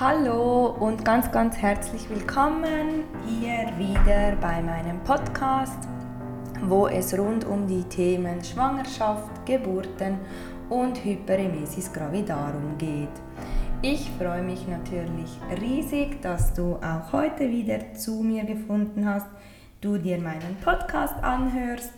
Hallo 0.00 0.68
und 0.80 1.04
ganz, 1.04 1.30
ganz 1.30 1.58
herzlich 1.58 2.08
willkommen 2.08 3.04
hier 3.26 3.70
wieder 3.76 4.34
bei 4.40 4.62
meinem 4.62 4.98
Podcast, 5.04 5.76
wo 6.62 6.86
es 6.86 7.12
rund 7.18 7.44
um 7.44 7.66
die 7.66 7.82
Themen 7.82 8.42
Schwangerschaft, 8.42 9.44
Geburten 9.44 10.18
und 10.70 11.04
Hyperemesis 11.04 11.92
gravidarum 11.92 12.78
geht. 12.78 13.10
Ich 13.82 14.10
freue 14.18 14.42
mich 14.42 14.66
natürlich 14.66 15.38
riesig, 15.60 16.22
dass 16.22 16.54
du 16.54 16.76
auch 16.76 17.12
heute 17.12 17.50
wieder 17.50 17.92
zu 17.92 18.22
mir 18.22 18.44
gefunden 18.44 19.06
hast, 19.06 19.28
du 19.82 19.98
dir 19.98 20.16
meinen 20.16 20.56
Podcast 20.64 21.22
anhörst 21.22 21.92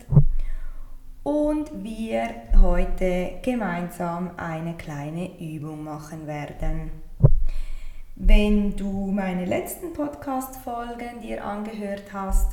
und 1.23 1.71
wir 1.81 2.27
heute 2.61 3.35
gemeinsam 3.41 4.31
eine 4.35 4.73
kleine 4.73 5.39
Übung 5.39 5.85
machen 5.85 6.27
werden. 6.27 7.02
Wenn 8.15 8.75
du 8.75 9.11
meine 9.11 9.45
letzten 9.45 9.91
Podcast-Folgen 9.91 11.21
dir 11.21 11.43
angehört 11.43 12.13
hast, 12.13 12.51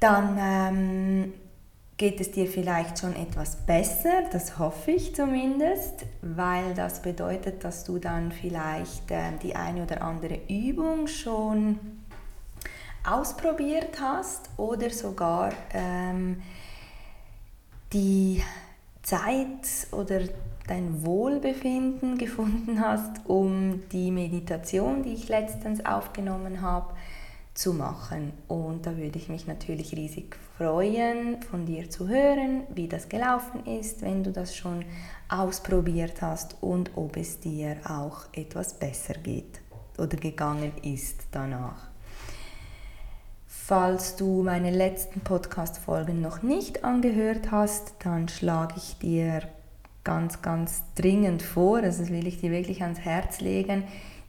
dann 0.00 0.36
ähm, 0.38 1.32
geht 1.96 2.20
es 2.20 2.30
dir 2.30 2.46
vielleicht 2.46 2.98
schon 2.98 3.16
etwas 3.16 3.56
besser, 3.64 4.24
das 4.32 4.58
hoffe 4.58 4.90
ich 4.90 5.14
zumindest, 5.14 6.04
weil 6.20 6.74
das 6.74 7.00
bedeutet, 7.00 7.64
dass 7.64 7.84
du 7.84 7.98
dann 7.98 8.32
vielleicht 8.32 9.10
äh, 9.10 9.32
die 9.42 9.56
eine 9.56 9.84
oder 9.84 10.02
andere 10.02 10.38
Übung 10.46 11.06
schon 11.06 11.78
ausprobiert 13.02 13.98
hast 13.98 14.50
oder 14.58 14.90
sogar 14.90 15.52
ähm, 15.72 16.42
die 17.94 18.42
Zeit 19.02 19.88
oder 19.90 20.20
dein 20.66 21.04
Wohlbefinden 21.04 22.18
gefunden 22.18 22.80
hast, 22.80 23.26
um 23.26 23.82
die 23.92 24.10
Meditation, 24.10 25.02
die 25.02 25.14
ich 25.14 25.28
letztens 25.28 25.84
aufgenommen 25.84 26.60
habe, 26.60 26.94
zu 27.54 27.72
machen. 27.72 28.32
Und 28.48 28.84
da 28.84 28.96
würde 28.96 29.18
ich 29.18 29.28
mich 29.28 29.46
natürlich 29.46 29.94
riesig 29.96 30.36
freuen, 30.56 31.40
von 31.42 31.66
dir 31.66 31.88
zu 31.88 32.08
hören, 32.08 32.64
wie 32.74 32.88
das 32.88 33.08
gelaufen 33.08 33.64
ist, 33.64 34.02
wenn 34.02 34.24
du 34.24 34.32
das 34.32 34.56
schon 34.56 34.84
ausprobiert 35.28 36.20
hast 36.20 36.56
und 36.60 36.90
ob 36.96 37.16
es 37.16 37.40
dir 37.40 37.76
auch 37.88 38.26
etwas 38.32 38.74
besser 38.74 39.14
geht 39.14 39.60
oder 39.98 40.16
gegangen 40.16 40.72
ist 40.82 41.28
danach. 41.30 41.88
Falls 43.46 44.16
du 44.16 44.42
meine 44.42 44.70
letzten 44.70 45.20
Podcast-Folgen 45.20 46.20
noch 46.20 46.42
nicht 46.42 46.84
angehört 46.84 47.50
hast, 47.50 47.94
dann 48.04 48.28
schlage 48.28 48.74
ich 48.76 48.98
dir 48.98 49.42
ganz, 50.04 50.42
ganz 50.42 50.82
dringend 50.94 51.42
vor, 51.42 51.78
also 51.78 52.02
das 52.02 52.10
will 52.10 52.26
ich 52.26 52.40
dir 52.40 52.50
wirklich 52.50 52.82
ans 52.82 53.00
Herz 53.00 53.40
legen, 53.40 53.84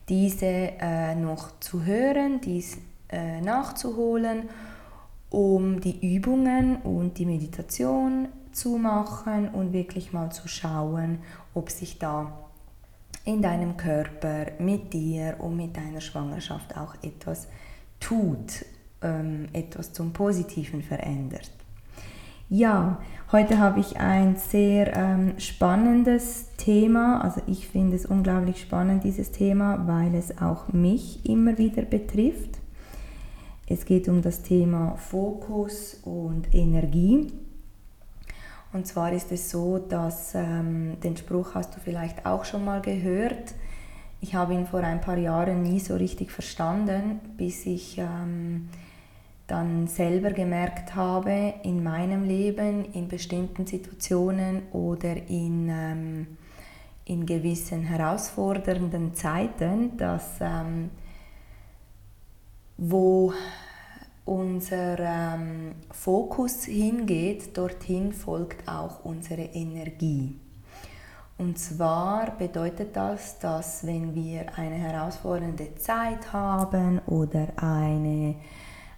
diese 0.10 0.46
äh, 0.46 1.16
noch 1.16 1.60
zu 1.60 1.84
hören, 1.84 2.42
dies 2.42 2.78
äh, 3.10 3.42
nachzuholen, 3.42 4.50
um 5.30 5.82
die 5.82 6.16
Übungen 6.16 6.78
und 6.78 7.18
die 7.18 7.26
Meditation 7.26 8.30
zu 8.52 8.78
machen 8.78 9.50
und 9.50 9.74
wirklich 9.74 10.14
mal 10.14 10.32
zu 10.32 10.48
schauen, 10.48 11.20
ob 11.54 11.70
sich 11.70 12.00
da 12.00 12.32
in 13.26 13.42
deinem 13.42 13.76
Körper, 13.76 14.52
mit 14.60 14.94
dir 14.94 15.36
und 15.40 15.58
mit 15.58 15.76
deiner 15.76 16.00
Schwangerschaft 16.00 16.78
auch 16.78 16.96
etwas 17.02 17.48
tut, 18.00 18.66
ähm, 19.02 19.48
etwas 19.52 19.94
zum 19.94 20.14
Positiven 20.14 20.84
verändert. 20.84 21.52
Ja, 22.48 23.00
heute 23.32 23.58
habe 23.58 23.80
ich 23.80 23.98
ein 23.98 24.36
sehr 24.36 24.96
ähm, 24.96 25.40
spannendes 25.40 26.56
Thema. 26.58 27.22
Also 27.24 27.42
ich 27.48 27.68
finde 27.68 27.96
es 27.96 28.06
unglaublich 28.06 28.62
spannend, 28.62 29.04
dieses 29.04 29.32
Thema, 29.32 29.88
weil 29.88 30.14
es 30.14 30.38
auch 30.40 30.72
mich 30.72 31.28
immer 31.28 31.58
wieder 31.58 31.82
betrifft. 31.82 32.60
Es 33.68 33.86
geht 33.86 34.08
um 34.08 34.22
das 34.22 34.44
Thema 34.44 34.96
Fokus 34.96 36.00
und 36.04 36.54
Energie. 36.54 37.34
Und 38.74 38.86
zwar 38.86 39.12
ist 39.12 39.32
es 39.32 39.50
so, 39.50 39.80
dass 39.80 40.36
ähm, 40.36 41.00
den 41.04 41.18
Spruch 41.18 41.56
hast 41.56 41.76
du 41.76 41.80
vielleicht 41.80 42.28
auch 42.28 42.46
schon 42.46 42.64
mal 42.64 42.80
gehört. 42.80 43.56
Ich 44.22 44.36
habe 44.36 44.54
ihn 44.54 44.68
vor 44.68 44.82
ein 44.82 45.02
paar 45.02 45.18
Jahren 45.18 45.64
nie 45.64 45.80
so 45.80 45.96
richtig 45.96 46.30
verstanden, 46.30 47.22
bis 47.38 47.66
ich 47.66 47.98
ähm, 47.98 48.70
dann 49.48 49.88
selber 49.88 50.32
gemerkt 50.32 50.96
habe 50.96 51.54
in 51.64 51.84
meinem 51.84 52.24
Leben, 52.24 52.86
in 52.94 53.08
bestimmten 53.08 53.68
Situationen 53.68 54.64
oder 54.72 55.16
in, 55.28 55.70
ähm, 55.70 56.28
in 57.06 57.26
gewissen 57.26 57.84
herausfordernden 57.84 59.14
Zeiten, 59.14 59.96
dass 59.98 60.38
ähm, 60.42 60.90
wo 62.78 63.34
unser 64.26 65.00
ähm, 65.00 65.76
Fokus 65.92 66.66
hingeht, 66.66 67.56
dorthin 67.56 68.12
folgt 68.12 68.68
auch 68.68 69.06
unsere 69.06 69.44
Energie. 69.44 70.40
Und 71.38 71.60
zwar 71.60 72.32
bedeutet 72.38 72.96
das, 72.96 73.40
dass 73.40 73.86
wenn 73.86 74.16
wir 74.16 74.58
eine 74.58 74.76
herausfordernde 74.76 75.76
Zeit 75.76 76.34
haben 76.34 77.00
oder 77.06 77.50
eine 77.58 78.36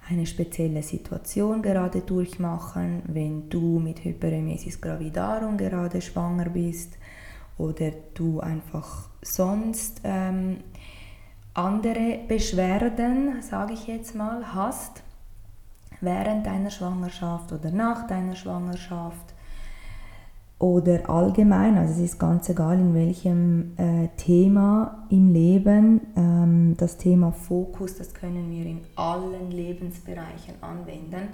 eine 0.10 0.26
spezielle 0.26 0.82
Situation 0.82 1.62
gerade 1.62 2.02
durchmachen, 2.02 3.02
wenn 3.08 3.50
du 3.50 3.80
mit 3.80 4.04
Hyperemesis 4.04 4.80
gravidarum 4.80 5.58
gerade 5.58 6.02
schwanger 6.02 6.50
bist 6.50 6.98
oder 7.58 7.92
du 8.14 8.40
einfach 8.40 9.10
sonst 9.22 10.02
ähm, 10.04 10.58
andere 11.54 12.20
Beschwerden, 12.28 13.42
sage 13.42 13.74
ich 13.74 13.88
jetzt 13.88 14.16
mal, 14.16 14.54
hast 14.54 15.04
während 16.00 16.46
deiner 16.46 16.70
Schwangerschaft 16.70 17.52
oder 17.52 17.72
nach 17.72 18.08
deiner 18.08 18.36
Schwangerschaft 18.36 19.34
oder 20.60 21.08
allgemein, 21.10 21.78
also 21.78 21.94
es 21.94 22.00
ist 22.00 22.20
ganz 22.20 22.50
egal 22.50 22.80
in 22.80 22.94
welchem 22.96 23.78
äh, 23.78 24.08
Thema 24.18 25.06
im 25.10 25.32
Leben, 25.32 26.02
ähm, 26.16 26.76
das 26.78 26.98
Thema 26.98 27.32
Fokus, 27.32 27.96
das 27.96 28.14
können 28.14 28.50
wir 28.50 28.66
in 28.66 28.82
allen 28.96 29.52
Lebensbereichen 29.52 30.56
anwenden. 30.62 31.30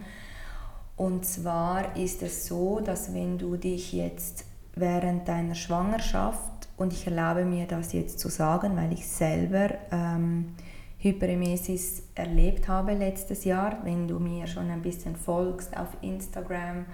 Und 0.98 1.26
zwar 1.26 1.96
ist 1.96 2.22
es 2.22 2.48
so, 2.48 2.82
dass 2.82 3.14
wenn 3.14 3.38
du 3.38 3.56
dich 3.56 3.94
jetzt 3.94 4.46
während 4.76 5.28
deiner 5.28 5.56
Schwangerschaft, 5.56 6.52
und 6.76 6.92
ich 6.92 7.06
erlaube 7.08 7.46
mir 7.46 7.66
das 7.66 7.94
jetzt 7.94 8.20
zu 8.20 8.30
sagen, 8.30 8.76
weil 8.76 8.92
ich 8.92 9.08
selber 9.08 9.70
ähm, 9.92 10.56
Hyperemesis 10.98 12.04
erlebt 12.16 12.68
habe 12.68 12.94
letztes 12.94 13.46
Jahr, 13.46 13.78
wenn 13.84 14.08
du 14.08 14.20
mir 14.20 14.48
schon 14.48 14.70
ein 14.70 14.82
bisschen 14.82 15.16
folgst 15.16 15.78
auf 15.78 15.90
Instagram, 16.02 16.86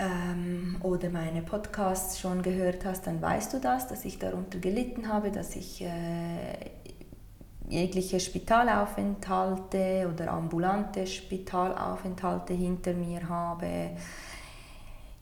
ähm, 0.00 0.76
oder 0.82 1.10
meine 1.10 1.42
Podcasts 1.42 2.18
schon 2.18 2.42
gehört 2.42 2.84
hast, 2.84 3.06
dann 3.06 3.20
weißt 3.20 3.52
du 3.52 3.60
das, 3.60 3.86
dass 3.86 4.04
ich 4.04 4.18
darunter 4.18 4.58
gelitten 4.58 5.08
habe, 5.08 5.30
dass 5.30 5.54
ich 5.56 5.82
äh, 5.82 6.70
jegliche 7.68 8.18
Spitalaufenthalte 8.18 10.10
oder 10.12 10.32
ambulante 10.32 11.06
Spitalaufenthalte 11.06 12.54
hinter 12.54 12.94
mir 12.94 13.28
habe. 13.28 13.90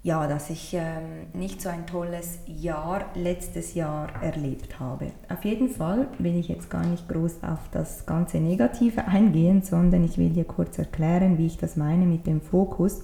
Ja, 0.04 0.28
dass 0.28 0.48
ich 0.48 0.72
ähm, 0.74 1.26
nicht 1.34 1.60
so 1.60 1.68
ein 1.68 1.84
tolles 1.84 2.38
Jahr 2.46 3.06
letztes 3.14 3.74
Jahr 3.74 4.08
erlebt 4.22 4.78
habe. 4.78 5.08
Auf 5.28 5.44
jeden 5.44 5.68
Fall 5.68 6.06
will 6.20 6.36
ich 6.36 6.48
jetzt 6.48 6.70
gar 6.70 6.86
nicht 6.86 7.08
groß 7.08 7.42
auf 7.42 7.68
das 7.72 8.06
ganze 8.06 8.38
Negative 8.38 9.06
eingehen, 9.06 9.62
sondern 9.62 10.04
ich 10.04 10.16
will 10.16 10.30
dir 10.30 10.44
kurz 10.44 10.78
erklären, 10.78 11.36
wie 11.36 11.46
ich 11.46 11.58
das 11.58 11.76
meine 11.76 12.06
mit 12.06 12.28
dem 12.28 12.40
Fokus. 12.40 13.02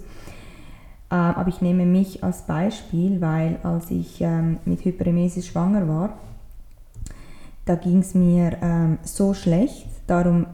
Äh, 1.11 1.15
aber 1.15 1.49
ich 1.49 1.61
nehme 1.61 1.87
mich 1.87 2.25
als 2.25 2.43
Beispiel, 2.43 3.21
weil 3.21 3.59
als 3.63 3.91
ich 3.91 4.21
ähm, 4.21 4.59
mit 4.65 4.85
Hyperemesis 4.85 5.47
schwanger 5.47 5.89
war, 5.89 6.19
da 7.65 7.77
ging 7.77 8.01
es 8.01 8.15
mir 8.15 8.59
ähm, 8.63 8.99
so 9.03 9.35
schlecht. 9.35 9.87
Darum 10.07 10.47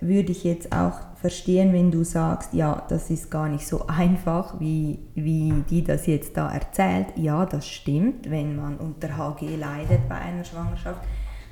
würde 0.00 0.32
ich 0.32 0.44
jetzt 0.44 0.72
auch 0.72 1.00
verstehen, 1.20 1.72
wenn 1.72 1.90
du 1.90 2.04
sagst, 2.04 2.52
ja, 2.52 2.82
das 2.88 3.10
ist 3.10 3.30
gar 3.30 3.48
nicht 3.48 3.66
so 3.66 3.86
einfach, 3.86 4.60
wie, 4.60 4.98
wie 5.14 5.64
die 5.68 5.82
das 5.82 6.06
jetzt 6.06 6.36
da 6.36 6.52
erzählt. 6.52 7.06
Ja, 7.16 7.46
das 7.46 7.66
stimmt. 7.66 8.30
Wenn 8.30 8.56
man 8.56 8.76
unter 8.76 9.16
HG 9.16 9.56
leidet 9.56 10.08
bei 10.08 10.16
einer 10.16 10.44
Schwangerschaft, 10.44 11.00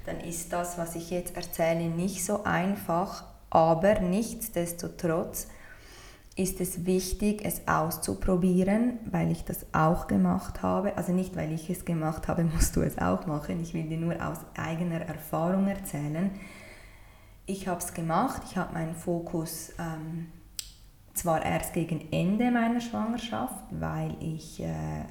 dann 0.05 0.21
ist 0.21 0.53
das, 0.53 0.79
was 0.79 0.95
ich 0.95 1.11
jetzt 1.11 1.37
erzähle, 1.37 1.89
nicht 1.89 2.25
so 2.25 2.45
einfach. 2.45 3.25
Aber 3.51 4.01
nichtsdestotrotz 4.01 5.49
ist 6.37 6.61
es 6.61 6.85
wichtig, 6.85 7.41
es 7.45 7.67
auszuprobieren, 7.67 8.99
weil 9.11 9.31
ich 9.31 9.45
das 9.45 9.67
auch 9.73 10.07
gemacht 10.07 10.63
habe. 10.63 10.97
Also 10.97 11.13
nicht, 11.13 11.35
weil 11.35 11.51
ich 11.53 11.71
es 11.71 11.87
gemacht 11.87 12.29
habe, 12.29 12.45
musst 12.55 12.77
du 12.77 12.83
es 12.83 12.99
auch 12.99 13.27
machen. 13.27 13.61
Ich 13.63 13.73
will 13.73 13.85
dir 13.85 13.99
nur 13.99 14.15
aus 14.15 14.39
eigener 14.55 15.01
Erfahrung 15.01 15.67
erzählen. 15.67 16.31
Ich 17.47 17.67
habe 17.69 17.81
es 17.81 17.95
gemacht. 17.95 18.43
Ich 18.45 18.57
habe 18.57 18.75
meinen 18.75 18.95
Fokus 18.95 19.73
ähm, 19.79 20.27
zwar 21.15 21.43
erst 21.43 21.73
gegen 21.73 22.13
Ende 22.13 22.51
meiner 22.51 22.81
Schwangerschaft, 22.81 23.65
weil 23.71 24.15
ich 24.21 24.61
äh, 24.61 25.05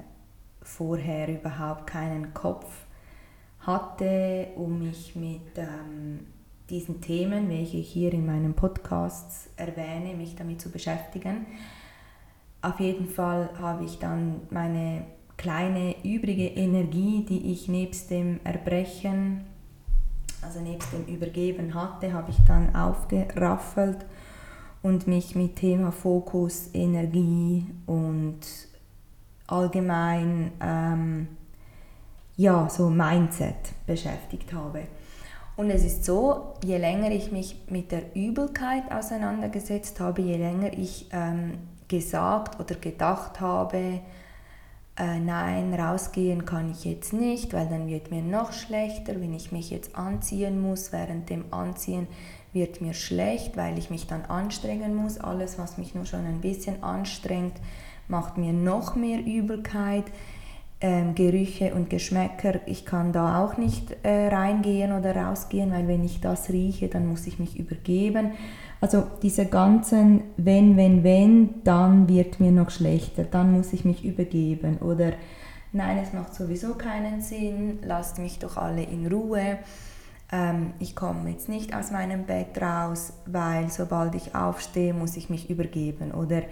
vorher 0.62 1.28
überhaupt 1.28 1.88
keinen 1.88 2.34
Kopf 2.34 2.70
hatte, 3.60 4.48
um 4.54 4.78
mich 4.78 5.16
mit 5.16 5.56
ähm, 5.56 6.20
diesen 6.70 7.00
Themen, 7.00 7.48
welche 7.48 7.78
ich 7.78 7.88
hier 7.88 8.12
in 8.12 8.26
meinem 8.26 8.54
Podcast 8.54 9.50
erwähne, 9.56 10.14
mich 10.14 10.34
damit 10.34 10.60
zu 10.60 10.70
beschäftigen. 10.70 11.46
Auf 12.62 12.80
jeden 12.80 13.08
Fall 13.08 13.50
habe 13.60 13.84
ich 13.84 13.98
dann 13.98 14.40
meine 14.50 15.06
kleine 15.36 15.94
übrige 16.04 16.46
Energie, 16.46 17.24
die 17.28 17.52
ich 17.52 17.68
nebst 17.68 18.10
dem 18.10 18.40
Erbrechen, 18.42 19.44
also 20.42 20.60
nebst 20.60 20.92
dem 20.92 21.04
Übergeben 21.06 21.74
hatte, 21.74 22.12
habe 22.12 22.30
ich 22.30 22.38
dann 22.46 22.74
aufgeraffelt 22.74 24.04
und 24.82 25.06
mich 25.06 25.34
mit 25.34 25.56
Thema 25.56 25.92
Fokus, 25.92 26.70
Energie 26.72 27.66
und 27.86 28.40
allgemein 29.46 30.52
ähm, 30.60 31.28
ja, 32.36 32.68
so 32.68 32.90
Mindset 32.90 33.72
beschäftigt 33.86 34.52
habe. 34.52 34.82
Und 35.56 35.70
es 35.70 35.84
ist 35.84 36.04
so, 36.04 36.54
je 36.64 36.76
länger 36.76 37.10
ich 37.10 37.32
mich 37.32 37.56
mit 37.70 37.90
der 37.90 38.14
Übelkeit 38.14 38.92
auseinandergesetzt 38.92 40.00
habe, 40.00 40.20
je 40.20 40.36
länger 40.36 40.72
ich 40.74 41.08
ähm, 41.12 41.52
gesagt 41.88 42.60
oder 42.60 42.74
gedacht 42.74 43.40
habe, 43.40 44.00
äh, 44.98 45.18
nein, 45.18 45.74
rausgehen 45.74 46.44
kann 46.44 46.70
ich 46.70 46.84
jetzt 46.84 47.12
nicht, 47.12 47.52
weil 47.52 47.68
dann 47.68 47.86
wird 47.86 48.10
mir 48.10 48.22
noch 48.22 48.52
schlechter, 48.52 49.20
wenn 49.20 49.34
ich 49.34 49.52
mich 49.52 49.70
jetzt 49.70 49.96
anziehen 49.96 50.60
muss. 50.60 50.92
Während 50.92 51.28
dem 51.30 51.52
Anziehen 51.52 52.06
wird 52.52 52.80
mir 52.80 52.94
schlecht, 52.94 53.56
weil 53.56 53.78
ich 53.78 53.90
mich 53.90 54.06
dann 54.06 54.24
anstrengen 54.24 54.94
muss. 54.94 55.18
Alles, 55.18 55.58
was 55.58 55.76
mich 55.76 55.94
nur 55.94 56.06
schon 56.06 56.24
ein 56.24 56.40
bisschen 56.40 56.82
anstrengt, 56.82 57.54
macht 58.08 58.38
mir 58.38 58.52
noch 58.52 58.94
mehr 58.94 59.20
Übelkeit. 59.20 60.04
Ähm, 60.78 61.14
Gerüche 61.14 61.74
und 61.74 61.88
Geschmäcker, 61.88 62.60
ich 62.66 62.84
kann 62.84 63.10
da 63.10 63.42
auch 63.42 63.56
nicht 63.56 63.96
äh, 64.02 64.28
reingehen 64.28 64.92
oder 64.92 65.16
rausgehen, 65.16 65.72
weil 65.72 65.88
wenn 65.88 66.04
ich 66.04 66.20
das 66.20 66.50
rieche, 66.50 66.88
dann 66.88 67.06
muss 67.06 67.26
ich 67.26 67.38
mich 67.38 67.58
übergeben. 67.58 68.32
Also 68.82 69.06
diese 69.22 69.46
ganzen 69.46 70.24
wenn, 70.36 70.76
wenn, 70.76 71.02
wenn, 71.02 71.62
dann 71.64 72.10
wird 72.10 72.40
mir 72.40 72.52
noch 72.52 72.70
schlechter, 72.70 73.24
dann 73.24 73.52
muss 73.52 73.72
ich 73.72 73.86
mich 73.86 74.04
übergeben 74.04 74.76
oder 74.78 75.12
nein, 75.72 75.96
es 75.96 76.12
macht 76.12 76.34
sowieso 76.34 76.74
keinen 76.74 77.22
Sinn, 77.22 77.78
lasst 77.82 78.18
mich 78.18 78.38
doch 78.38 78.58
alle 78.58 78.82
in 78.82 79.06
Ruhe. 79.06 79.58
Ähm, 80.30 80.74
ich 80.78 80.94
komme 80.94 81.30
jetzt 81.30 81.48
nicht 81.48 81.74
aus 81.74 81.90
meinem 81.90 82.24
Bett 82.24 82.60
raus, 82.60 83.14
weil 83.24 83.70
sobald 83.70 84.14
ich 84.14 84.34
aufstehe, 84.34 84.92
muss 84.92 85.16
ich 85.16 85.30
mich 85.30 85.48
übergeben 85.48 86.12
oder 86.12 86.42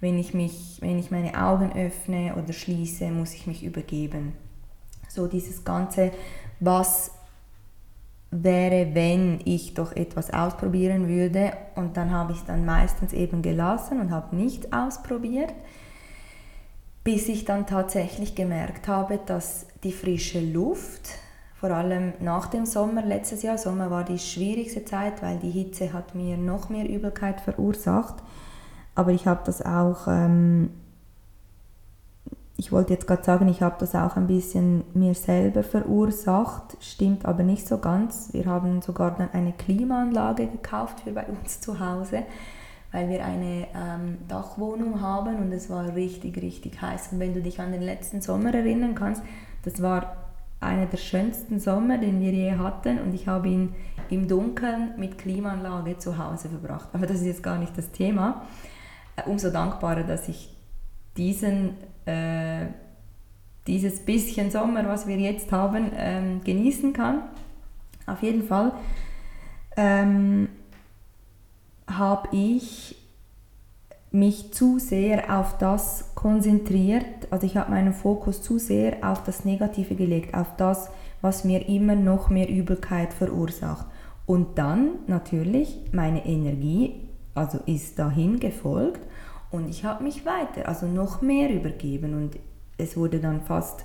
wenn 0.00 0.18
ich, 0.18 0.34
mich, 0.34 0.78
wenn 0.80 0.98
ich 0.98 1.10
meine 1.10 1.42
Augen 1.42 1.72
öffne 1.72 2.34
oder 2.36 2.52
schließe, 2.52 3.10
muss 3.10 3.34
ich 3.34 3.46
mich 3.46 3.64
übergeben. 3.64 4.34
So 5.08 5.26
dieses 5.26 5.64
ganze, 5.64 6.12
was 6.60 7.10
wäre, 8.30 8.94
wenn 8.94 9.40
ich 9.44 9.74
doch 9.74 9.92
etwas 9.92 10.32
ausprobieren 10.32 11.08
würde. 11.08 11.52
Und 11.74 11.96
dann 11.96 12.12
habe 12.12 12.32
ich 12.32 12.38
es 12.38 12.44
dann 12.44 12.64
meistens 12.64 13.12
eben 13.12 13.42
gelassen 13.42 14.00
und 14.00 14.10
habe 14.10 14.36
nicht 14.36 14.72
ausprobiert, 14.72 15.52
bis 17.04 17.28
ich 17.28 17.44
dann 17.44 17.66
tatsächlich 17.66 18.34
gemerkt 18.34 18.86
habe, 18.86 19.18
dass 19.24 19.66
die 19.82 19.92
frische 19.92 20.40
Luft, 20.40 21.08
vor 21.54 21.70
allem 21.70 22.12
nach 22.20 22.48
dem 22.48 22.66
Sommer, 22.66 23.02
letztes 23.02 23.42
Jahr, 23.42 23.58
Sommer 23.58 23.90
war 23.90 24.04
die 24.04 24.18
schwierigste 24.18 24.84
Zeit, 24.84 25.22
weil 25.22 25.38
die 25.38 25.50
Hitze 25.50 25.92
hat 25.92 26.14
mir 26.14 26.36
noch 26.36 26.68
mehr 26.68 26.88
Übelkeit 26.88 27.40
verursacht. 27.40 28.22
Aber 28.98 29.12
ich 29.12 29.28
habe 29.28 29.40
das 29.44 29.64
auch 29.64 30.08
ähm, 30.08 30.70
ich 32.60 32.72
wollte 32.72 32.92
jetzt 32.92 33.06
gerade 33.06 33.22
sagen, 33.22 33.46
ich 33.46 33.62
habe 33.62 33.76
das 33.78 33.94
auch 33.94 34.16
ein 34.16 34.26
bisschen 34.26 34.82
mir 34.92 35.14
selber 35.14 35.62
verursacht, 35.62 36.76
stimmt 36.80 37.24
aber 37.24 37.44
nicht 37.44 37.68
so 37.68 37.78
ganz. 37.78 38.30
Wir 38.32 38.46
haben 38.46 38.82
sogar 38.82 39.12
dann 39.12 39.30
eine 39.32 39.52
Klimaanlage 39.52 40.48
gekauft 40.48 41.00
für 41.04 41.12
bei 41.12 41.24
uns 41.26 41.60
zu 41.60 41.78
Hause, 41.78 42.24
weil 42.90 43.08
wir 43.08 43.24
eine 43.24 43.68
ähm, 43.76 44.18
Dachwohnung 44.26 45.00
haben 45.00 45.36
und 45.36 45.52
es 45.52 45.70
war 45.70 45.94
richtig, 45.94 46.42
richtig 46.42 46.82
heiß. 46.82 47.12
Und 47.12 47.20
wenn 47.20 47.32
du 47.32 47.40
dich 47.40 47.60
an 47.60 47.70
den 47.70 47.82
letzten 47.82 48.20
Sommer 48.20 48.52
erinnern 48.52 48.96
kannst, 48.96 49.22
das 49.62 49.80
war 49.80 50.16
einer 50.58 50.86
der 50.86 50.96
schönsten 50.96 51.60
Sommer, 51.60 51.98
den 51.98 52.20
wir 52.20 52.32
je 52.32 52.56
hatten 52.56 52.98
und 52.98 53.14
ich 53.14 53.28
habe 53.28 53.46
ihn 53.46 53.72
im 54.10 54.26
Dunkeln 54.26 54.94
mit 54.96 55.16
Klimaanlage 55.16 55.96
zu 55.98 56.18
Hause 56.18 56.48
verbracht. 56.48 56.88
Aber 56.92 57.06
das 57.06 57.18
ist 57.18 57.26
jetzt 57.26 57.42
gar 57.44 57.58
nicht 57.58 57.78
das 57.78 57.92
Thema. 57.92 58.42
Umso 59.26 59.50
dankbarer, 59.50 60.04
dass 60.04 60.28
ich 60.28 60.54
diesen 61.16 61.76
äh, 62.06 62.66
dieses 63.68 64.00
bisschen 64.00 64.50
Sommer, 64.50 64.88
was 64.88 65.06
wir 65.06 65.18
jetzt 65.18 65.52
haben, 65.52 65.92
ähm, 65.94 66.40
genießen 66.42 66.92
kann. 66.94 67.22
Auf 68.06 68.22
jeden 68.22 68.42
Fall 68.42 68.72
ähm, 69.76 70.48
habe 71.86 72.28
ich 72.32 72.96
mich 74.10 74.54
zu 74.54 74.78
sehr 74.78 75.38
auf 75.38 75.58
das 75.58 76.14
konzentriert, 76.14 77.04
also 77.30 77.46
ich 77.46 77.58
habe 77.58 77.70
meinen 77.70 77.92
Fokus 77.92 78.40
zu 78.40 78.58
sehr 78.58 78.96
auf 79.02 79.22
das 79.22 79.44
Negative 79.44 79.94
gelegt, 79.94 80.34
auf 80.34 80.56
das, 80.56 80.90
was 81.20 81.44
mir 81.44 81.68
immer 81.68 81.94
noch 81.94 82.30
mehr 82.30 82.48
Übelkeit 82.48 83.12
verursacht. 83.12 83.86
Und 84.24 84.56
dann 84.56 84.92
natürlich 85.06 85.78
meine 85.92 86.24
Energie, 86.24 87.02
also 87.34 87.58
ist 87.66 87.98
dahin 87.98 88.40
gefolgt 88.40 89.00
und 89.50 89.68
ich 89.68 89.84
habe 89.84 90.04
mich 90.04 90.26
weiter, 90.26 90.68
also 90.68 90.86
noch 90.86 91.22
mehr 91.22 91.50
übergeben 91.50 92.14
und 92.14 92.38
es 92.76 92.96
wurde 92.96 93.18
dann 93.18 93.42
fast 93.42 93.84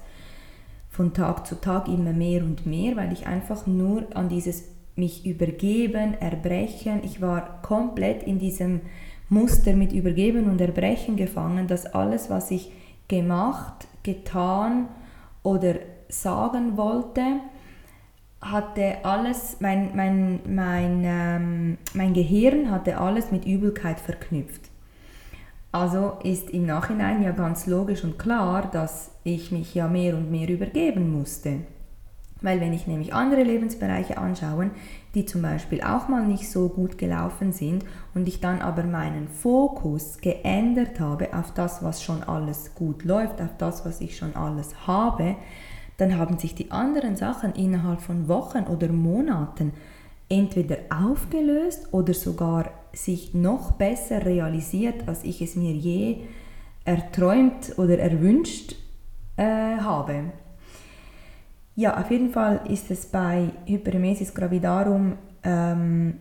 von 0.89 1.13
Tag 1.13 1.47
zu 1.47 1.59
Tag 1.59 1.87
immer 1.87 2.13
mehr 2.13 2.43
und 2.43 2.65
mehr, 2.65 2.95
weil 2.95 3.11
ich 3.11 3.25
einfach 3.25 3.65
nur 3.65 4.05
an 4.13 4.29
dieses 4.29 4.65
mich 4.95 5.25
übergeben, 5.25 6.13
erbrechen, 6.19 7.01
ich 7.03 7.19
war 7.21 7.61
komplett 7.63 8.23
in 8.23 8.37
diesem 8.37 8.81
Muster 9.29 9.73
mit 9.73 9.91
übergeben 9.91 10.49
und 10.49 10.61
erbrechen 10.61 11.15
gefangen, 11.15 11.67
dass 11.67 11.87
alles, 11.87 12.29
was 12.29 12.51
ich 12.51 12.71
gemacht, 13.07 13.87
getan 14.03 14.87
oder 15.41 15.75
sagen 16.09 16.77
wollte, 16.77 17.39
hatte 18.41 18.97
alles, 19.03 19.57
mein, 19.61 19.95
mein, 19.95 20.41
mein, 20.45 21.01
ähm, 21.05 21.77
mein 21.93 22.13
Gehirn 22.13 22.69
hatte 22.69 22.97
alles 22.97 23.31
mit 23.31 23.45
Übelkeit 23.45 23.99
verknüpft. 23.99 24.72
Also 25.73 26.19
ist 26.23 26.51
im 26.51 26.67
Nachhinein 26.67 27.23
ja 27.23 27.31
ganz 27.31 27.65
logisch 27.65 28.03
und 28.03 28.19
klar, 28.19 28.69
dass 28.71 29.09
ich 29.23 29.51
mich 29.51 29.73
ja 29.73 29.87
mehr 29.87 30.15
und 30.15 30.29
mehr 30.29 30.47
übergeben 30.47 31.11
musste. 31.11 31.61
Weil 32.43 32.61
wenn 32.61 32.73
ich 32.73 32.85
nämlich 32.85 33.13
andere 33.15 33.41
Lebensbereiche 33.41 34.19
anschaue, 34.19 34.69
die 35.15 35.25
zum 35.25 35.41
Beispiel 35.41 35.81
auch 35.81 36.09
mal 36.09 36.27
nicht 36.27 36.51
so 36.51 36.69
gut 36.69 36.99
gelaufen 36.99 37.53
sind 37.53 37.85
und 38.13 38.27
ich 38.27 38.39
dann 38.39 38.61
aber 38.61 38.83
meinen 38.83 39.27
Fokus 39.27 40.19
geändert 40.19 40.99
habe 40.99 41.33
auf 41.33 41.51
das, 41.55 41.83
was 41.83 42.03
schon 42.03 42.21
alles 42.21 42.75
gut 42.75 43.03
läuft, 43.03 43.41
auf 43.41 43.57
das, 43.57 43.83
was 43.83 43.99
ich 43.99 44.15
schon 44.15 44.35
alles 44.35 44.85
habe, 44.85 45.37
dann 45.97 46.19
haben 46.19 46.37
sich 46.37 46.53
die 46.53 46.69
anderen 46.69 47.15
Sachen 47.15 47.55
innerhalb 47.55 48.01
von 48.01 48.27
Wochen 48.27 48.65
oder 48.65 48.89
Monaten 48.89 49.73
entweder 50.29 50.77
aufgelöst 50.91 51.87
oder 51.93 52.13
sogar 52.13 52.69
sich 52.93 53.33
noch 53.33 53.73
besser 53.73 54.25
realisiert, 54.25 55.07
als 55.07 55.23
ich 55.23 55.41
es 55.41 55.55
mir 55.55 55.73
je 55.73 56.17
erträumt 56.85 57.77
oder 57.77 57.97
erwünscht 57.99 58.75
äh, 59.37 59.43
habe. 59.43 60.31
Ja, 61.75 61.99
auf 61.99 62.11
jeden 62.11 62.29
Fall 62.29 62.61
ist 62.69 62.91
es 62.91 63.07
bei 63.07 63.49
Hyperemesis 63.65 64.33
gravidarum 64.33 65.17
ähm, 65.43 66.19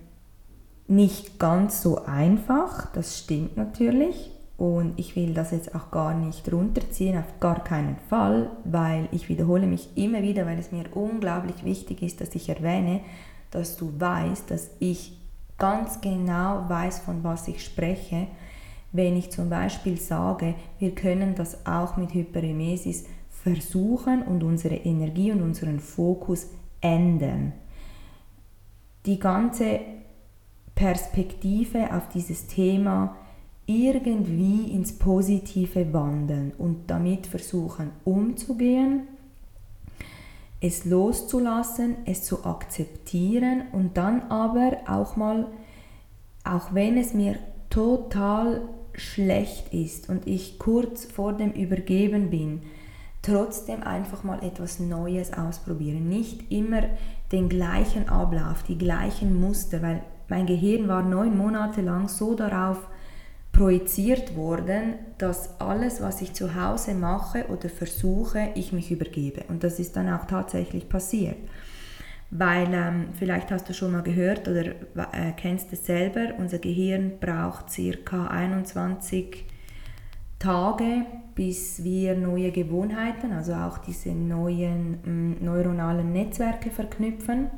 nicht 0.89 1.39
ganz 1.39 1.83
so 1.83 2.05
einfach, 2.05 2.91
das 2.93 3.19
stimmt 3.19 3.57
natürlich. 3.57 4.31
Und 4.57 4.99
ich 4.99 5.17
will 5.17 5.35
das 5.35 5.51
jetzt 5.51 5.75
auch 5.75 5.91
gar 5.91 6.15
nicht 6.15 6.51
runterziehen, 6.53 7.19
auf 7.19 7.41
gar 7.41 7.65
keinen 7.65 7.97
Fall, 8.09 8.51
weil 8.65 9.09
ich 9.11 9.29
wiederhole 9.29 9.67
mich 9.67 9.89
immer 9.97 10.23
wieder, 10.23 10.47
weil 10.47 10.59
es 10.59 10.71
mir 10.71 10.85
unglaublich 10.95 11.65
wichtig 11.65 12.01
ist, 12.03 12.21
dass 12.21 12.35
ich 12.35 12.49
erwähne, 12.49 13.01
dass 13.51 13.77
du 13.77 13.93
weißt, 13.99 14.51
dass 14.51 14.71
ich 14.79 15.19
ganz 15.63 16.01
genau 16.01 16.69
weiß, 16.69 16.99
von 16.99 17.23
was 17.23 17.47
ich 17.47 17.65
spreche, 17.65 18.27
wenn 18.91 19.17
ich 19.17 19.31
zum 19.31 19.49
Beispiel 19.49 19.97
sage, 19.97 20.57
wir 20.81 20.93
können 20.93 21.37
das 21.37 21.65
auch 21.65 21.97
mit 21.97 22.15
Hyperemesis 22.15 23.05
versuchen 23.31 24.23
und 24.23 24.43
unsere 24.43 24.75
Energie 24.75 25.31
und 25.31 25.41
unseren 25.41 25.79
Fokus 25.79 26.49
ändern. 26.81 27.53
Die 29.07 29.21
ganze 29.21 29.79
Perspektive 30.75 31.95
auf 31.95 32.09
dieses 32.09 32.49
Thema 32.49 33.15
irgendwie 33.67 34.73
ins 34.73 34.99
Positive 34.99 35.93
wandeln 35.93 36.55
und 36.59 36.91
damit 36.91 37.29
versuchen 37.29 37.93
umzugehen 38.03 39.07
es 40.63 40.85
loszulassen, 40.85 41.97
es 42.07 42.23
zu 42.25 42.45
akzeptieren 42.45 43.65
und 43.73 43.97
dann 43.97 44.23
aber 44.31 44.79
auch 44.87 45.17
mal, 45.17 45.49
auch 46.45 46.73
wenn 46.73 46.97
es 46.97 47.15
mir 47.15 47.35
total 47.69 48.63
schlecht 48.95 49.75
ist 49.75 50.09
und 50.09 50.27
ich 50.29 50.61
kurz 50.61 51.05
vor 51.05 51.33
dem 51.33 51.51
Übergeben 51.51 52.31
bin, 52.31 52.63
trotzdem 53.23 53.83
einfach 53.83 54.23
mal 54.23 54.43
etwas 54.45 54.79
Neues 54.79 55.33
ausprobieren. 55.33 56.09
Nicht 56.09 56.53
immer 56.53 56.83
den 57.33 57.49
gleichen 57.49 58.09
Ablauf, 58.09 58.63
die 58.63 58.79
gleichen 58.79 59.41
Muster, 59.41 59.83
weil 59.83 60.03
mein 60.29 60.47
Gehirn 60.47 60.87
war 60.87 61.03
neun 61.03 61.37
Monate 61.37 61.81
lang 61.81 62.09
so 62.09 62.35
darauf 62.35 62.79
projiziert 63.53 64.35
worden, 64.35 64.95
dass 65.19 65.61
alles, 65.61 66.01
was 66.01 66.23
ich 66.23 66.33
zu 66.33 66.55
Hause 66.55 66.95
mache 66.95 67.47
oder 67.49 67.69
versuche, 67.69 68.51
ich 68.55 68.73
mich 68.73 68.91
übergebe. 68.91 69.45
Und 69.49 69.63
das 69.63 69.79
ist 69.79 69.95
dann 69.97 70.09
auch 70.09 70.25
tatsächlich 70.25 70.89
passiert. 70.89 71.37
Weil 72.31 72.73
ähm, 72.73 73.09
vielleicht 73.19 73.51
hast 73.51 73.69
du 73.69 73.75
schon 73.75 73.93
mal 73.93 74.03
gehört 74.03 74.49
oder 74.49 74.65
äh, 75.13 75.33
kennst 75.37 75.71
es 75.75 75.85
selber, 75.85 76.33
unser 76.39 76.59
Gehirn 76.59 77.13
braucht 77.21 77.71
circa 77.71 78.29
21 78.29 79.45
Tage, 80.39 81.05
bis 81.35 81.85
wir 81.85 82.17
neue 82.17 82.51
Gewohnheiten, 82.51 83.33
also 83.33 83.53
auch 83.53 83.79
diese 83.79 84.13
neuen 84.13 84.99
mm, 85.05 85.45
neuronalen 85.45 86.11
Netzwerke 86.11 86.71
verknüpfen. 86.71 87.51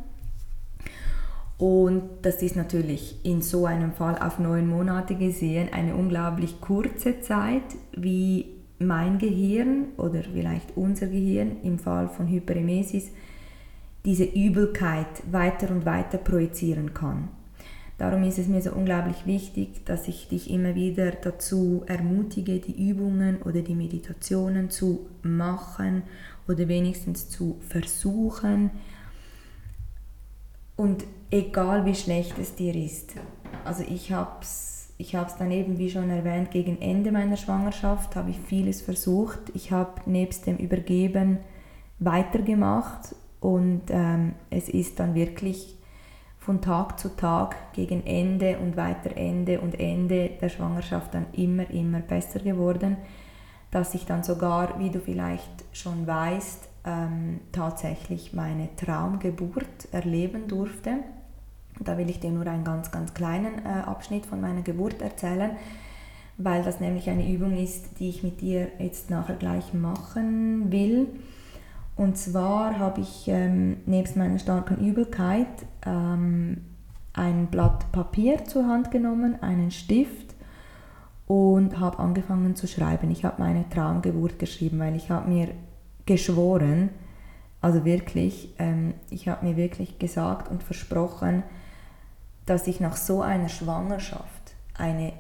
Und 1.57 2.03
das 2.23 2.43
ist 2.43 2.57
natürlich 2.57 3.25
in 3.25 3.41
so 3.41 3.67
einem 3.67 3.93
Fall 3.93 4.19
auf 4.19 4.39
neun 4.39 4.69
Monate 4.69 5.15
gesehen 5.15 5.69
eine 5.73 5.95
unglaublich 5.95 6.61
kurze 6.61 7.21
Zeit, 7.21 7.63
wie 7.97 8.47
mein 8.79 9.19
Gehirn 9.19 9.87
oder 9.97 10.23
vielleicht 10.23 10.77
unser 10.77 11.07
Gehirn 11.07 11.57
im 11.63 11.79
Fall 11.79 12.09
von 12.09 12.27
Hyperemesis 12.27 13.11
diese 14.05 14.25
Übelkeit 14.25 15.07
weiter 15.31 15.71
und 15.71 15.87
weiter 15.87 16.19
projizieren 16.19 16.93
kann. 16.93 17.29
Darum 17.97 18.25
ist 18.25 18.39
es 18.39 18.49
mir 18.49 18.61
so 18.61 18.73
unglaublich 18.73 19.25
wichtig, 19.25 19.85
dass 19.87 20.09
ich 20.09 20.29
dich 20.29 20.51
immer 20.51 20.75
wieder 20.75 21.13
dazu 21.13 21.85
ermutige, 21.87 22.59
die 22.59 22.91
Übungen 22.91 23.41
oder 23.43 23.63
die 23.63 23.77
Meditationen 23.77 24.69
zu 24.69 25.07
machen 25.23 26.03
oder 26.49 26.67
wenigstens 26.67 27.29
zu 27.31 27.57
versuchen. 27.61 28.73
Und 30.77 31.05
egal 31.35 31.85
wie 31.85 31.95
schlecht 31.95 32.39
es 32.39 32.55
dir 32.55 32.75
ist. 32.75 33.15
Also 33.65 33.83
ich 33.83 34.13
habe 34.13 34.37
es 34.41 34.75
ich 34.97 35.17
hab's 35.17 35.37
dann 35.37 35.51
eben, 35.51 35.77
wie 35.79 35.91
schon 35.91 36.09
erwähnt, 36.09 36.53
gegen 36.53 36.81
Ende 36.81 37.11
meiner 37.11 37.37
Schwangerschaft 37.37 38.15
habe 38.15 38.31
ich 38.31 38.39
vieles 38.39 38.81
versucht. 38.81 39.41
Ich 39.53 39.73
habe 39.73 40.01
nebst 40.07 40.47
dem 40.47 40.57
Übergeben 40.57 41.39
weitergemacht 41.99 43.17
und 43.41 43.83
ähm, 43.89 44.35
es 44.51 44.69
ist 44.69 45.01
dann 45.01 45.17
wirklich 45.17 45.77
von 46.39 46.61
Tag 46.61 47.01
zu 47.01 47.17
Tag 47.17 47.57
gegen 47.73 48.07
Ende 48.07 48.59
und 48.59 48.77
weiter 48.77 49.17
Ende 49.17 49.61
und 49.61 49.81
Ende 49.81 50.31
der 50.41 50.49
Schwangerschaft 50.49 51.13
dann 51.13 51.27
immer, 51.33 51.69
immer 51.71 51.99
besser 51.99 52.39
geworden, 52.39 52.97
dass 53.73 53.95
ich 53.95 54.07
dann 54.07 54.23
sogar, 54.23 54.79
wie 54.79 54.91
du 54.91 55.01
vielleicht 55.01 55.65
schon 55.73 56.07
weißt, 56.07 56.69
ähm, 56.87 57.41
tatsächlich 57.51 58.33
meine 58.33 58.69
Traumgeburt 58.77 59.89
erleben 59.91 60.47
durfte. 60.47 60.99
Da 61.81 61.99
will 61.99 62.09
ich 62.09 62.21
dir 62.21 62.31
nur 62.31 62.47
einen 62.47 62.65
ganz, 62.65 62.91
ganz 62.91 63.15
kleinen 63.15 63.65
äh, 63.65 63.83
Abschnitt 63.85 64.27
von 64.27 64.41
meiner 64.41 64.63
Geburt 64.63 65.03
erzählen, 65.03 65.51
weil 66.39 66.63
das 66.63 66.81
nämlich 66.81 67.11
eine 67.11 67.29
Übung 67.29 67.57
ist, 67.57 67.99
die 67.99 68.09
ich 68.09 68.23
mit 68.23 68.41
dir 68.41 68.69
jetzt 68.79 69.11
nachher 69.11 69.37
gleich 69.37 69.75
machen 69.75 70.71
will. 70.71 71.09
Und 71.97 72.17
zwar 72.17 72.79
habe 72.79 73.01
ich 73.01 73.29
ähm, 73.29 73.79
nebst 73.87 74.17
meiner 74.17 74.39
starken 74.39 74.85
Übelkeit 74.85 75.47
ähm, 75.87 76.63
ein 77.13 77.47
Blatt 77.47 77.91
Papier 77.93 78.45
zur 78.45 78.67
Hand 78.67 78.91
genommen, 78.91 79.41
einen 79.43 79.71
Stift 79.71 80.35
und 81.27 81.79
habe 81.79 82.01
angefangen 82.01 82.57
zu 82.57 82.67
schreiben. 82.67 83.11
Ich 83.11 83.25
habe 83.25 83.41
meine 83.41 83.69
Traumgeburt 83.69 84.39
geschrieben, 84.39 84.81
weil 84.81 84.97
ich 84.97 85.11
habe 85.11 85.31
mir 85.31 85.49
geschworen, 86.07 86.91
also 87.61 87.85
wirklich, 87.85 88.55
ähm, 88.59 88.95
ich 89.11 89.29
habe 89.29 89.47
mir 89.47 89.57
wirklich 89.57 89.99
gesagt 89.99 90.51
und 90.51 90.63
versprochen, 90.63 91.45
dass 92.47 92.67
ich 92.67 92.81
nach 92.81 92.97
so 92.97 93.23
einer 93.23 93.49
Schwangerschaft 93.49 94.55
eine 94.77 95.13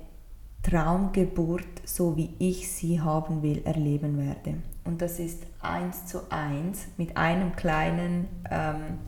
Traumgeburt, 0.62 1.82
so 1.84 2.16
wie 2.16 2.34
ich 2.38 2.72
sie 2.72 3.00
haben 3.00 3.42
will, 3.42 3.62
erleben 3.64 4.18
werde. 4.18 4.58
Und 4.84 5.00
das 5.00 5.18
ist 5.18 5.46
eins 5.60 6.06
zu 6.06 6.30
eins 6.30 6.86
mit 6.96 7.16
einem 7.16 7.54
kleinen 7.56 8.28
ähm, 8.50 8.98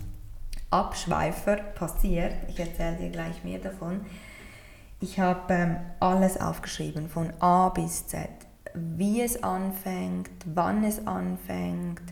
Abschweifer 0.71 1.57
passiert. 1.57 2.35
Ich 2.49 2.59
erzähle 2.59 2.97
dir 2.97 3.11
gleich 3.11 3.45
mehr 3.45 3.59
davon. 3.59 4.01
Ich 5.01 5.21
habe 5.21 5.53
ähm, 5.53 5.77
alles 6.01 6.41
aufgeschrieben, 6.41 7.09
von 7.09 7.33
A 7.41 7.69
bis 7.71 8.07
Z. 8.07 8.29
Wie 8.75 9.23
es 9.23 9.43
anfängt, 9.43 10.31
wann 10.47 10.85
es 10.85 11.07
anfängt, 11.07 12.03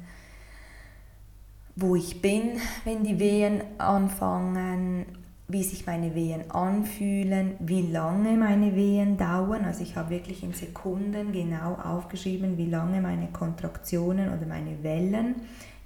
wo 1.76 1.96
ich 1.96 2.22
bin, 2.22 2.60
wenn 2.84 3.04
die 3.04 3.18
Wehen 3.18 3.62
anfangen, 3.78 5.23
wie 5.46 5.62
sich 5.62 5.86
meine 5.86 6.14
Wehen 6.14 6.50
anfühlen, 6.50 7.56
wie 7.58 7.82
lange 7.82 8.36
meine 8.36 8.74
Wehen 8.74 9.18
dauern. 9.18 9.64
Also 9.64 9.82
ich 9.82 9.94
habe 9.94 10.10
wirklich 10.10 10.42
in 10.42 10.54
Sekunden 10.54 11.32
genau 11.32 11.74
aufgeschrieben, 11.74 12.56
wie 12.56 12.70
lange 12.70 13.00
meine 13.02 13.28
Kontraktionen 13.28 14.32
oder 14.32 14.46
meine 14.46 14.82
Wellen, 14.82 15.36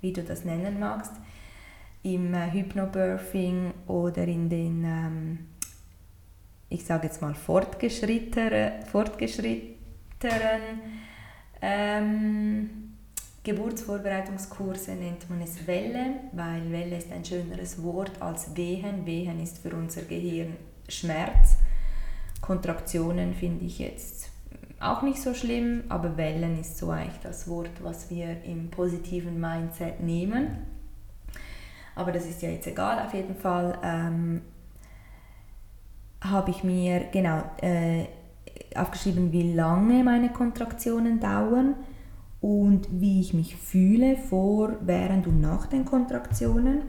wie 0.01 0.13
du 0.13 0.23
das 0.23 0.45
nennen 0.45 0.79
magst, 0.79 1.13
im 2.05 2.35
äh, 2.35 2.53
Hypnobirthing 2.53 3.73
oder 3.89 4.25
in 4.25 4.49
den, 4.49 4.85
ähm, 4.85 5.39
ich 6.69 6.85
sage 6.85 7.09
jetzt 7.09 7.21
mal, 7.21 7.35
fortgeschritteren, 7.35 8.85
fortgeschritteren 8.87 10.63
ähm, 11.61 12.88
Geburtsvorbereitungskurse 13.49 14.91
nennt 14.91 15.31
man 15.31 15.41
es 15.41 15.67
Welle, 15.67 16.21
weil 16.33 16.71
Welle 16.71 16.99
ist 16.99 17.11
ein 17.11 17.25
schöneres 17.25 17.83
Wort 17.83 18.21
als 18.21 18.55
Wehen. 18.55 19.07
Wehen 19.07 19.43
ist 19.43 19.61
für 19.61 19.75
unser 19.75 20.03
Gehirn 20.03 20.55
Schmerz. 20.87 21.57
Kontraktionen 22.43 23.33
finde 23.33 23.65
ich 23.65 23.79
jetzt 23.79 24.29
auch 24.81 25.01
nicht 25.01 25.23
so 25.23 25.33
schlimm, 25.33 25.85
aber 25.89 26.19
Wellen 26.19 26.61
ist 26.61 26.77
so 26.77 26.91
eigentlich 26.91 27.21
das 27.23 27.49
Wort, 27.49 27.71
was 27.83 28.11
wir 28.11 28.45
im 28.45 28.69
positiven 28.69 29.41
Mindset 29.41 30.01
nehmen. 30.01 30.59
Aber 31.95 32.13
das 32.13 32.27
ist 32.27 32.43
ja 32.43 32.51
jetzt 32.51 32.67
egal, 32.67 33.03
auf 33.03 33.15
jeden 33.15 33.35
Fall 33.35 33.79
ähm, 33.83 34.43
habe 36.21 36.51
ich 36.51 36.63
mir 36.65 37.07
genau 37.11 37.43
äh, 37.63 38.05
aufgeschrieben, 38.75 39.33
wie 39.33 39.55
lange 39.55 40.05
meine 40.05 40.29
Kontraktionen 40.29 41.19
dauern 41.19 41.77
und 42.41 42.87
wie 42.91 43.21
ich 43.21 43.35
mich 43.35 43.57
fühle 43.57 44.17
vor, 44.17 44.77
während 44.81 45.27
und 45.27 45.41
nach 45.41 45.67
den 45.67 45.85
Kontraktionen, 45.85 46.83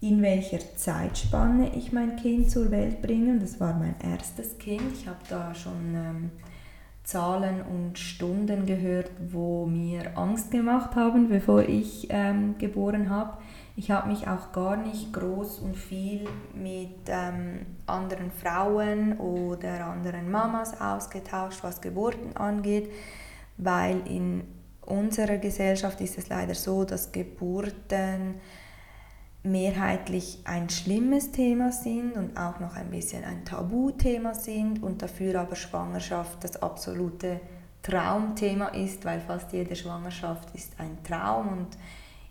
in 0.00 0.22
welcher 0.22 0.58
Zeitspanne 0.76 1.74
ich 1.74 1.92
mein 1.92 2.16
Kind 2.16 2.50
zur 2.50 2.70
Welt 2.70 3.00
bringe. 3.00 3.38
Das 3.38 3.58
war 3.58 3.74
mein 3.74 3.94
erstes 4.00 4.58
Kind. 4.58 4.82
Ich 4.92 5.08
habe 5.08 5.18
da 5.28 5.54
schon 5.54 5.94
ähm, 5.94 6.30
Zahlen 7.04 7.62
und 7.62 7.98
Stunden 7.98 8.66
gehört, 8.66 9.10
wo 9.30 9.66
mir 9.66 10.16
Angst 10.16 10.50
gemacht 10.50 10.94
haben, 10.94 11.28
bevor 11.28 11.62
ich 11.62 12.08
ähm, 12.10 12.56
geboren 12.58 13.10
habe. 13.10 13.38
Ich 13.76 13.90
habe 13.90 14.08
mich 14.08 14.28
auch 14.28 14.52
gar 14.52 14.76
nicht 14.76 15.12
groß 15.12 15.58
und 15.58 15.76
viel 15.76 16.26
mit 16.54 17.08
ähm, 17.08 17.66
anderen 17.86 18.30
Frauen 18.30 19.18
oder 19.18 19.86
anderen 19.86 20.30
Mamas 20.30 20.80
ausgetauscht, 20.80 21.62
was 21.62 21.80
Geburten 21.80 22.36
angeht, 22.36 22.90
weil 23.56 24.00
in 24.06 24.44
unserer 24.86 25.38
Gesellschaft 25.38 26.00
ist 26.00 26.18
es 26.18 26.28
leider 26.28 26.54
so, 26.54 26.84
dass 26.84 27.12
Geburten 27.12 28.40
mehrheitlich 29.42 30.40
ein 30.44 30.70
schlimmes 30.70 31.30
Thema 31.30 31.70
sind 31.70 32.14
und 32.14 32.36
auch 32.36 32.60
noch 32.60 32.76
ein 32.76 32.90
bisschen 32.90 33.24
ein 33.24 33.44
Tabuthema 33.44 34.34
sind 34.34 34.82
und 34.82 35.02
dafür 35.02 35.40
aber 35.40 35.54
Schwangerschaft 35.54 36.42
das 36.42 36.62
absolute 36.62 37.40
Traumthema 37.82 38.68
ist, 38.68 39.04
weil 39.04 39.20
fast 39.20 39.52
jede 39.52 39.76
Schwangerschaft 39.76 40.54
ist 40.54 40.72
ein 40.78 40.96
Traum 41.04 41.48
und 41.48 41.76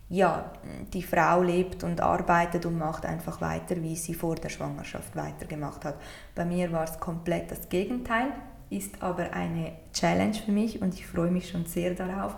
ja, 0.09 0.51
die 0.91 1.03
Frau 1.03 1.41
lebt 1.43 1.83
und 1.83 2.01
arbeitet 2.01 2.65
und 2.65 2.77
macht 2.77 3.05
einfach 3.05 3.41
weiter, 3.41 3.81
wie 3.81 3.95
sie 3.95 4.13
vor 4.13 4.35
der 4.35 4.49
Schwangerschaft 4.49 5.15
weitergemacht 5.15 5.85
hat. 5.85 5.95
Bei 6.35 6.45
mir 6.45 6.71
war 6.71 6.83
es 6.83 6.99
komplett 6.99 7.51
das 7.51 7.69
Gegenteil 7.69 8.27
ist 8.75 9.01
aber 9.01 9.33
eine 9.33 9.73
Challenge 9.93 10.33
für 10.33 10.51
mich 10.51 10.81
und 10.81 10.93
ich 10.93 11.05
freue 11.05 11.31
mich 11.31 11.49
schon 11.49 11.65
sehr 11.65 11.93
darauf, 11.93 12.35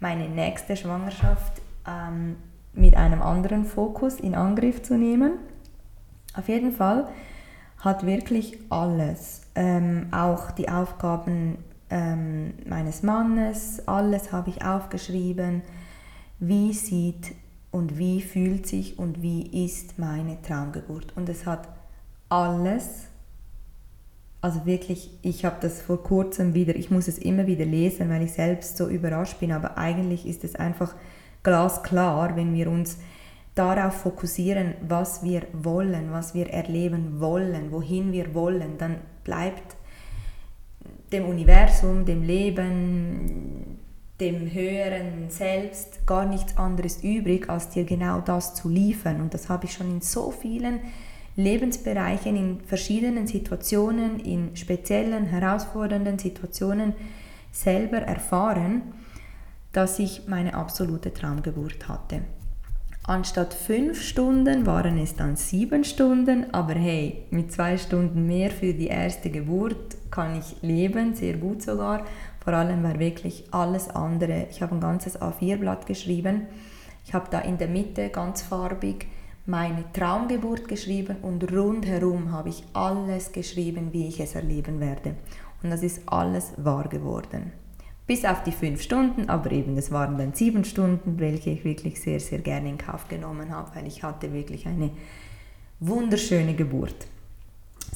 meine 0.00 0.28
nächste 0.28 0.76
Schwangerschaft 0.76 1.62
ähm, 1.86 2.36
mit 2.72 2.96
einem 2.96 3.22
anderen 3.22 3.64
Fokus 3.64 4.20
in 4.20 4.34
Angriff 4.34 4.82
zu 4.82 4.96
nehmen. 4.96 5.34
Auf 6.36 6.48
jeden 6.48 6.72
Fall 6.72 7.08
hat 7.78 8.06
wirklich 8.06 8.58
alles, 8.70 9.42
ähm, 9.54 10.08
auch 10.10 10.50
die 10.50 10.68
Aufgaben 10.68 11.58
ähm, 11.90 12.54
meines 12.66 13.02
Mannes, 13.02 13.86
alles 13.86 14.32
habe 14.32 14.50
ich 14.50 14.64
aufgeschrieben, 14.64 15.62
wie 16.40 16.72
sieht 16.72 17.34
und 17.70 17.98
wie 17.98 18.22
fühlt 18.22 18.66
sich 18.66 18.98
und 18.98 19.22
wie 19.22 19.64
ist 19.64 19.98
meine 19.98 20.40
Traumgeburt. 20.42 21.16
Und 21.16 21.28
es 21.28 21.46
hat 21.46 21.68
alles 22.28 23.08
also 24.44 24.66
wirklich, 24.66 25.08
ich 25.22 25.46
habe 25.46 25.56
das 25.62 25.80
vor 25.80 26.02
kurzem 26.02 26.52
wieder, 26.52 26.76
ich 26.76 26.90
muss 26.90 27.08
es 27.08 27.16
immer 27.16 27.46
wieder 27.46 27.64
lesen, 27.64 28.10
weil 28.10 28.20
ich 28.20 28.32
selbst 28.32 28.76
so 28.76 28.88
überrascht 28.88 29.40
bin, 29.40 29.52
aber 29.52 29.78
eigentlich 29.78 30.26
ist 30.26 30.44
es 30.44 30.54
einfach 30.54 30.94
glasklar, 31.42 32.36
wenn 32.36 32.52
wir 32.52 32.68
uns 32.68 32.98
darauf 33.54 33.94
fokussieren, 33.94 34.74
was 34.86 35.22
wir 35.22 35.44
wollen, 35.54 36.12
was 36.12 36.34
wir 36.34 36.50
erleben 36.50 37.20
wollen, 37.20 37.72
wohin 37.72 38.12
wir 38.12 38.34
wollen, 38.34 38.76
dann 38.76 38.96
bleibt 39.24 39.76
dem 41.10 41.24
Universum, 41.24 42.04
dem 42.04 42.22
Leben, 42.22 43.78
dem 44.20 44.52
höheren 44.52 45.30
Selbst 45.30 46.06
gar 46.06 46.26
nichts 46.26 46.58
anderes 46.58 47.02
übrig, 47.02 47.48
als 47.48 47.70
dir 47.70 47.84
genau 47.84 48.20
das 48.20 48.54
zu 48.54 48.68
liefern. 48.68 49.22
Und 49.22 49.32
das 49.32 49.48
habe 49.48 49.64
ich 49.64 49.72
schon 49.72 49.90
in 49.90 50.00
so 50.02 50.30
vielen 50.30 50.80
Lebensbereichen, 51.36 52.36
in 52.36 52.60
verschiedenen 52.60 53.26
Situationen, 53.26 54.20
in 54.20 54.56
speziellen, 54.56 55.26
herausfordernden 55.26 56.18
Situationen 56.18 56.94
selber 57.50 57.98
erfahren, 57.98 58.82
dass 59.72 59.98
ich 59.98 60.28
meine 60.28 60.54
absolute 60.54 61.12
Traumgeburt 61.12 61.88
hatte. 61.88 62.22
Anstatt 63.06 63.52
fünf 63.52 64.00
Stunden 64.00 64.64
waren 64.64 64.96
es 64.96 65.14
dann 65.14 65.36
sieben 65.36 65.84
Stunden, 65.84 66.54
aber 66.54 66.72
hey, 66.72 67.26
mit 67.30 67.52
zwei 67.52 67.76
Stunden 67.76 68.26
mehr 68.26 68.50
für 68.50 68.72
die 68.72 68.86
erste 68.86 69.28
Geburt 69.28 69.96
kann 70.10 70.38
ich 70.38 70.62
leben, 70.62 71.14
sehr 71.14 71.34
gut 71.34 71.60
sogar. 71.62 72.06
Vor 72.42 72.54
allem 72.54 72.82
war 72.82 72.98
wirklich 72.98 73.44
alles 73.50 73.90
andere. 73.90 74.46
Ich 74.50 74.62
habe 74.62 74.74
ein 74.74 74.80
ganzes 74.80 75.20
A4-Blatt 75.20 75.86
geschrieben. 75.86 76.46
Ich 77.04 77.12
habe 77.12 77.26
da 77.30 77.40
in 77.40 77.58
der 77.58 77.68
Mitte 77.68 78.08
ganz 78.08 78.40
farbig 78.40 79.06
meine 79.46 79.84
Traumgeburt 79.92 80.68
geschrieben 80.68 81.16
und 81.22 81.52
rundherum 81.52 82.32
habe 82.32 82.48
ich 82.48 82.64
alles 82.72 83.32
geschrieben, 83.32 83.92
wie 83.92 84.08
ich 84.08 84.20
es 84.20 84.34
erleben 84.34 84.80
werde. 84.80 85.16
Und 85.62 85.70
das 85.70 85.82
ist 85.82 86.02
alles 86.06 86.52
wahr 86.56 86.88
geworden. 86.88 87.52
Bis 88.06 88.24
auf 88.24 88.42
die 88.42 88.52
fünf 88.52 88.82
Stunden, 88.82 89.30
aber 89.30 89.50
eben 89.52 89.76
es 89.78 89.90
waren 89.90 90.18
dann 90.18 90.34
sieben 90.34 90.64
Stunden, 90.64 91.18
welche 91.18 91.50
ich 91.50 91.64
wirklich 91.64 92.00
sehr, 92.00 92.20
sehr 92.20 92.40
gerne 92.40 92.68
in 92.68 92.78
Kauf 92.78 93.08
genommen 93.08 93.50
habe, 93.50 93.70
weil 93.74 93.86
ich 93.86 94.02
hatte 94.02 94.32
wirklich 94.32 94.66
eine 94.66 94.90
wunderschöne 95.80 96.54
Geburt. 96.54 97.06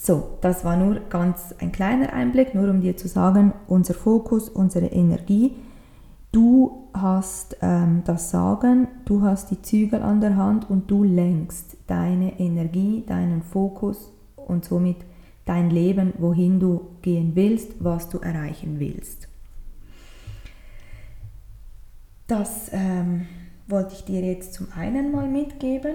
So, 0.01 0.39
das 0.41 0.65
war 0.65 0.77
nur 0.77 1.01
ganz 1.11 1.55
ein 1.59 1.73
kleiner 1.73 2.13
Einblick, 2.13 2.55
nur 2.55 2.71
um 2.71 2.81
dir 2.81 2.97
zu 2.97 3.09
sagen, 3.09 3.53
unser 3.67 3.95
Fokus, 3.95 4.49
unsere 4.49 4.87
Energie. 4.87 5.55
Du 6.31 6.89
hast 6.93 7.57
ähm, 7.63 8.03
das 8.05 8.31
Sagen, 8.31 8.89
du 9.07 9.23
hast 9.23 9.51
die 9.51 9.63
Zügel 9.63 10.03
an 10.03 10.21
der 10.21 10.37
Hand 10.37 10.69
und 10.69 10.91
du 10.91 11.03
lenkst 11.03 11.77
deine 11.87 12.39
Energie, 12.39 13.03
deinen 13.07 13.43
Fokus 13.43 14.13
und 14.37 14.65
somit 14.65 14.99
dein 15.47 15.71
Leben, 15.71 16.13
wohin 16.19 16.61
du 16.61 16.91
gehen 17.01 17.35
willst, 17.35 17.83
was 17.83 18.11
du 18.11 18.19
erreichen 18.19 18.79
willst. 18.79 19.29
Das 22.27 22.71
ähm, 22.73 23.27
wollte 23.67 23.95
ich 23.95 24.05
dir 24.05 24.21
jetzt 24.21 24.53
zum 24.53 24.69
einen 24.77 25.11
mal 25.11 25.29
mitgeben. 25.29 25.95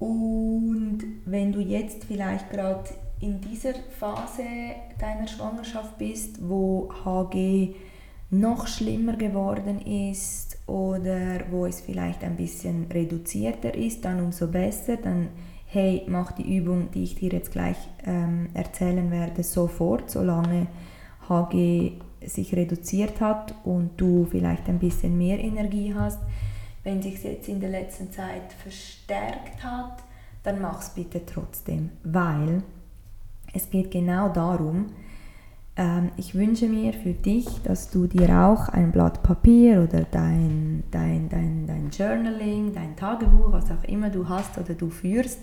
Und 0.00 0.98
wenn 1.26 1.52
du 1.52 1.60
jetzt 1.60 2.04
vielleicht 2.04 2.50
gerade 2.50 2.90
in 3.20 3.40
dieser 3.40 3.74
Phase 3.74 4.42
deiner 4.98 5.28
Schwangerschaft 5.28 5.96
bist, 5.98 6.38
wo 6.48 6.90
HG 7.04 7.74
noch 8.30 8.68
schlimmer 8.68 9.16
geworden 9.16 9.80
ist 9.80 10.58
oder 10.68 11.40
wo 11.50 11.66
es 11.66 11.80
vielleicht 11.80 12.22
ein 12.22 12.36
bisschen 12.36 12.86
reduzierter 12.92 13.74
ist, 13.74 14.04
dann 14.04 14.20
umso 14.20 14.46
besser. 14.46 14.96
Dann 14.96 15.28
hey, 15.66 16.02
mach 16.06 16.32
die 16.32 16.56
Übung, 16.56 16.90
die 16.92 17.04
ich 17.04 17.16
dir 17.16 17.30
jetzt 17.30 17.52
gleich 17.52 17.76
ähm, 18.04 18.48
erzählen 18.54 19.10
werde, 19.10 19.42
sofort, 19.42 20.10
solange 20.10 20.66
HG 21.28 21.92
sich 22.26 22.54
reduziert 22.54 23.20
hat 23.20 23.54
und 23.64 23.92
du 23.96 24.26
vielleicht 24.30 24.68
ein 24.68 24.78
bisschen 24.78 25.16
mehr 25.16 25.38
Energie 25.38 25.94
hast. 25.94 26.18
Wenn 26.82 27.02
sich 27.02 27.22
jetzt 27.22 27.48
in 27.48 27.60
der 27.60 27.70
letzten 27.70 28.10
Zeit 28.10 28.52
verstärkt 28.62 29.62
hat, 29.62 30.02
dann 30.42 30.60
mach 30.60 30.80
es 30.80 30.90
bitte 30.90 31.24
trotzdem, 31.24 31.90
weil 32.02 32.62
es 33.52 33.70
geht 33.70 33.90
genau 33.90 34.28
darum, 34.28 34.86
ich 36.16 36.34
wünsche 36.34 36.66
mir 36.66 36.92
für 36.92 37.14
dich, 37.14 37.46
dass 37.62 37.90
du 37.90 38.06
dir 38.06 38.28
auch 38.38 38.68
ein 38.68 38.92
Blatt 38.92 39.22
Papier 39.22 39.82
oder 39.82 40.02
dein, 40.02 40.84
dein, 40.90 41.28
dein, 41.30 41.66
dein 41.66 41.90
Journaling, 41.90 42.74
dein 42.74 42.96
Tagebuch, 42.96 43.52
was 43.52 43.70
auch 43.70 43.84
immer 43.84 44.10
du 44.10 44.28
hast 44.28 44.58
oder 44.58 44.74
du 44.74 44.90
führst, 44.90 45.38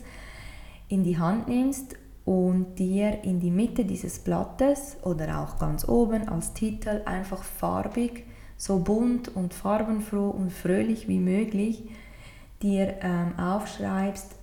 in 0.89 1.03
die 1.03 1.17
Hand 1.17 1.47
nimmst 1.47 1.95
und 2.23 2.75
dir 2.77 3.23
in 3.23 3.39
die 3.39 3.49
Mitte 3.49 3.83
dieses 3.83 4.19
Blattes 4.19 4.97
oder 5.01 5.39
auch 5.39 5.57
ganz 5.57 5.87
oben 5.89 6.29
als 6.29 6.53
Titel 6.53 7.01
einfach 7.05 7.41
farbig, 7.41 8.25
so 8.57 8.79
bunt 8.79 9.35
und 9.35 9.55
farbenfroh 9.55 10.29
und 10.29 10.51
fröhlich 10.51 11.07
wie 11.07 11.19
möglich 11.19 11.89
dir 12.61 12.95
ähm, 13.01 13.39
aufschreibst, 13.39 14.35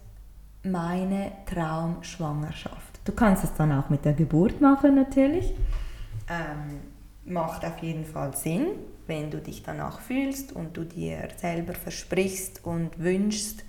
meine 0.65 1.33
Traumschwangerschaft. 1.47 3.01
Du 3.05 3.13
kannst 3.13 3.45
es 3.45 3.55
dann 3.55 3.71
auch 3.71 3.91
mit 3.91 4.05
der 4.05 4.15
Geburt 4.15 4.61
machen 4.61 4.95
natürlich. 4.95 5.53
Ähm, 6.29 6.81
macht 7.25 7.65
auf 7.65 7.79
jeden 7.79 8.05
Fall 8.05 8.37
Sinn, 8.37 8.67
wenn 9.07 9.31
du 9.31 9.39
dich 9.39 9.63
danach 9.63 10.01
fühlst 10.01 10.53
und 10.53 10.77
du 10.77 10.85
dir 10.85 11.29
selber 11.37 11.75
versprichst 11.75 12.65
und 12.65 12.99
wünschst, 12.99 13.65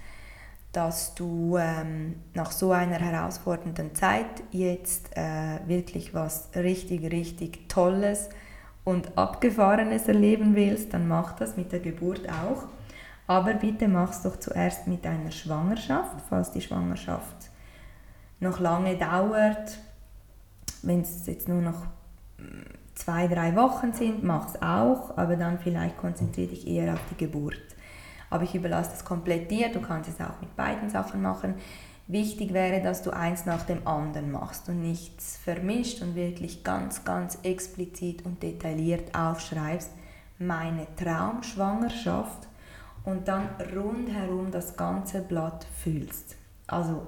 dass 0.71 1.15
du 1.15 1.57
ähm, 1.57 2.15
nach 2.33 2.51
so 2.51 2.71
einer 2.71 2.99
herausfordernden 2.99 3.95
Zeit 3.95 4.43
jetzt 4.51 5.15
äh, 5.15 5.59
wirklich 5.67 6.13
was 6.13 6.49
richtig, 6.53 7.09
richtig 7.11 7.69
Tolles 7.69 8.29
und 8.83 9.17
Abgefahrenes 9.17 10.07
erleben 10.07 10.55
willst, 10.55 10.93
dann 10.93 11.07
mach 11.07 11.33
das 11.33 11.55
mit 11.55 11.71
der 11.71 11.79
Geburt 11.79 12.27
auch. 12.29 12.65
Aber 13.25 13.53
bitte 13.53 13.87
mach 13.87 14.11
es 14.11 14.21
doch 14.21 14.37
zuerst 14.37 14.85
mit 14.85 15.05
deiner 15.05 15.31
Schwangerschaft, 15.31 16.21
falls 16.29 16.51
die 16.51 16.61
Schwangerschaft 16.61 17.49
noch 18.39 18.59
lange 18.59 18.97
dauert. 18.97 19.79
Wenn 20.83 21.01
es 21.01 21.25
jetzt 21.25 21.47
nur 21.47 21.61
noch 21.61 21.87
zwei, 22.95 23.27
drei 23.27 23.55
Wochen 23.55 23.93
sind, 23.93 24.23
mach 24.23 24.47
es 24.49 24.62
auch, 24.62 25.17
aber 25.17 25.36
dann 25.36 25.60
vielleicht 25.60 25.97
konzentriere 25.97 26.49
dich 26.49 26.67
eher 26.67 26.93
auf 26.93 26.99
die 27.12 27.25
Geburt. 27.25 27.62
Aber 28.29 28.43
ich 28.43 28.55
überlasse 28.55 28.91
das 28.91 29.05
komplett 29.05 29.51
dir. 29.51 29.71
Du 29.71 29.81
kannst 29.81 30.10
es 30.10 30.19
auch 30.19 30.41
mit 30.41 30.55
beiden 30.55 30.89
Sachen 30.89 31.21
machen. 31.21 31.55
Wichtig 32.08 32.53
wäre, 32.53 32.81
dass 32.81 33.01
du 33.01 33.12
eins 33.12 33.45
nach 33.45 33.63
dem 33.63 33.88
anderen 33.88 34.31
machst 34.31 34.69
und 34.69 34.81
nichts 34.81 35.38
vermischt 35.38 36.01
und 36.01 36.15
wirklich 36.15 36.63
ganz, 36.63 37.03
ganz 37.03 37.39
explizit 37.43 38.25
und 38.25 38.43
detailliert 38.43 39.15
aufschreibst, 39.15 39.91
meine 40.38 40.88
Traumschwangerschaft 40.95 42.47
und 43.05 43.27
dann 43.27 43.49
rundherum 43.75 44.51
das 44.51 44.75
ganze 44.75 45.21
Blatt 45.21 45.65
fühlst. 45.84 46.36
Also 46.67 47.08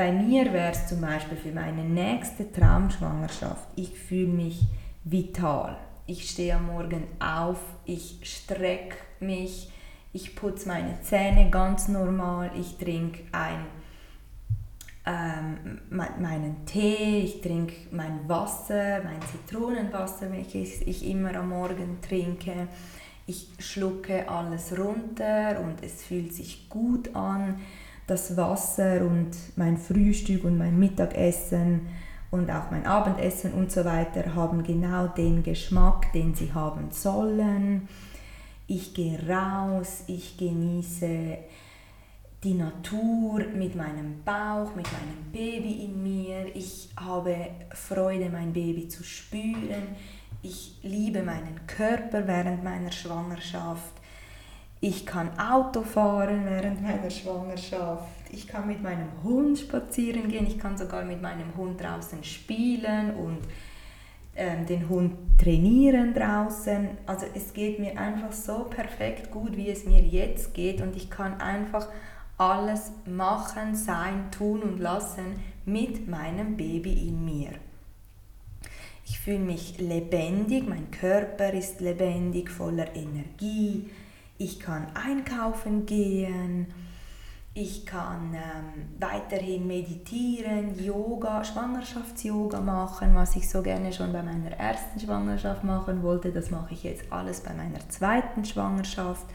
bei 0.00 0.12
mir 0.12 0.50
wäre 0.50 0.72
es 0.72 0.86
zum 0.86 1.02
Beispiel 1.02 1.36
für 1.36 1.52
meine 1.52 1.84
nächste 1.84 2.50
Traumschwangerschaft, 2.50 3.68
ich 3.76 3.90
fühle 3.90 4.32
mich 4.32 4.62
vital. 5.04 5.76
Ich 6.06 6.30
stehe 6.30 6.56
am 6.56 6.68
Morgen 6.68 7.06
auf, 7.18 7.58
ich 7.84 8.18
strecke 8.22 8.96
mich, 9.20 9.70
ich 10.14 10.34
putze 10.36 10.68
meine 10.68 11.02
Zähne 11.02 11.50
ganz 11.50 11.88
normal, 11.88 12.50
ich 12.58 12.78
trinke 12.78 13.24
ähm, 15.04 15.80
meinen 15.90 16.64
Tee, 16.64 17.18
ich 17.18 17.42
trinke 17.42 17.74
mein 17.90 18.26
Wasser, 18.26 19.02
mein 19.04 19.20
Zitronenwasser, 19.20 20.32
welches 20.32 20.80
ich 20.80 21.06
immer 21.10 21.34
am 21.34 21.50
Morgen 21.50 21.98
trinke. 22.00 22.68
Ich 23.26 23.48
schlucke 23.58 24.26
alles 24.30 24.78
runter 24.78 25.60
und 25.60 25.84
es 25.84 26.02
fühlt 26.02 26.32
sich 26.32 26.70
gut 26.70 27.14
an. 27.14 27.60
Das 28.10 28.36
Wasser 28.36 29.02
und 29.02 29.30
mein 29.56 29.76
Frühstück 29.76 30.44
und 30.44 30.58
mein 30.58 30.78
Mittagessen 30.78 31.82
und 32.30 32.50
auch 32.50 32.70
mein 32.70 32.86
Abendessen 32.86 33.52
und 33.52 33.70
so 33.70 33.84
weiter 33.84 34.34
haben 34.34 34.62
genau 34.62 35.06
den 35.06 35.42
Geschmack, 35.42 36.12
den 36.12 36.34
sie 36.34 36.52
haben 36.52 36.88
sollen 36.90 37.88
ich 38.70 38.94
gehe 38.94 39.18
raus, 39.28 40.04
ich 40.06 40.36
genieße 40.36 41.38
die 42.44 42.54
Natur 42.54 43.40
mit 43.52 43.74
meinem 43.74 44.22
Bauch, 44.24 44.76
mit 44.76 44.86
meinem 44.92 45.32
Baby 45.32 45.84
in 45.86 46.00
mir. 46.00 46.54
Ich 46.54 46.88
habe 46.96 47.48
Freude, 47.74 48.30
mein 48.30 48.52
Baby 48.52 48.86
zu 48.86 49.02
spüren. 49.02 49.96
Ich 50.42 50.78
liebe 50.84 51.22
meinen 51.22 51.66
Körper 51.66 52.28
während 52.28 52.62
meiner 52.62 52.92
Schwangerschaft. 52.92 53.99
Ich 54.82 55.04
kann 55.04 55.38
Auto 55.38 55.82
fahren 55.82 56.46
während 56.46 56.82
meiner 56.82 57.10
Schwangerschaft. 57.10 58.08
Ich 58.32 58.46
kann 58.46 58.66
mit 58.66 58.82
meinem 58.82 59.08
Hund 59.22 59.58
spazieren 59.58 60.28
gehen. 60.28 60.46
Ich 60.46 60.58
kann 60.58 60.78
sogar 60.78 61.04
mit 61.04 61.20
meinem 61.20 61.54
Hund 61.56 61.82
draußen 61.82 62.24
spielen 62.24 63.14
und 63.14 63.40
ähm, 64.36 64.64
den 64.64 64.88
Hund 64.88 65.12
trainieren 65.38 66.14
draußen. 66.14 66.88
Also 67.04 67.26
es 67.34 67.52
geht 67.52 67.78
mir 67.78 67.98
einfach 67.98 68.32
so 68.32 68.64
perfekt 68.64 69.30
gut, 69.30 69.54
wie 69.54 69.68
es 69.68 69.84
mir 69.84 70.00
jetzt 70.00 70.54
geht 70.54 70.80
und 70.80 70.96
ich 70.96 71.10
kann 71.10 71.40
einfach 71.40 71.86
alles 72.38 72.92
machen, 73.04 73.74
sein, 73.74 74.30
tun 74.30 74.62
und 74.62 74.78
lassen 74.78 75.42
mit 75.66 76.08
meinem 76.08 76.56
Baby 76.56 77.08
in 77.08 77.22
mir. 77.22 77.50
Ich 79.04 79.18
fühle 79.18 79.40
mich 79.40 79.78
lebendig, 79.78 80.66
mein 80.66 80.90
Körper 80.90 81.52
ist 81.52 81.80
lebendig, 81.80 82.48
voller 82.48 82.96
Energie. 82.96 83.90
Ich 84.42 84.58
kann 84.58 84.86
einkaufen 84.94 85.84
gehen, 85.84 86.68
ich 87.52 87.84
kann 87.84 88.32
ähm, 88.32 88.88
weiterhin 88.98 89.66
meditieren, 89.66 90.82
Yoga, 90.82 91.44
Schwangerschafts-Yoga 91.44 92.62
machen, 92.62 93.14
was 93.14 93.36
ich 93.36 93.50
so 93.50 93.60
gerne 93.60 93.92
schon 93.92 94.14
bei 94.14 94.22
meiner 94.22 94.52
ersten 94.52 94.98
Schwangerschaft 94.98 95.62
machen 95.62 96.02
wollte. 96.02 96.32
Das 96.32 96.50
mache 96.50 96.72
ich 96.72 96.84
jetzt 96.84 97.04
alles 97.10 97.40
bei 97.40 97.52
meiner 97.52 97.86
zweiten 97.90 98.46
Schwangerschaft. 98.46 99.26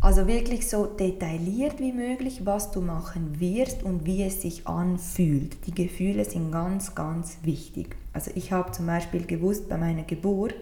Also 0.00 0.28
wirklich 0.28 0.70
so 0.70 0.86
detailliert 0.86 1.80
wie 1.80 1.92
möglich, 1.92 2.46
was 2.46 2.70
du 2.70 2.82
machen 2.82 3.40
wirst 3.40 3.82
und 3.82 4.06
wie 4.06 4.22
es 4.22 4.40
sich 4.40 4.68
anfühlt. 4.68 5.66
Die 5.66 5.74
Gefühle 5.74 6.24
sind 6.24 6.52
ganz, 6.52 6.94
ganz 6.94 7.38
wichtig. 7.42 7.96
Also 8.12 8.30
ich 8.36 8.52
habe 8.52 8.70
zum 8.70 8.86
Beispiel 8.86 9.26
gewusst 9.26 9.68
bei 9.68 9.76
meiner 9.76 10.04
Geburt, 10.04 10.54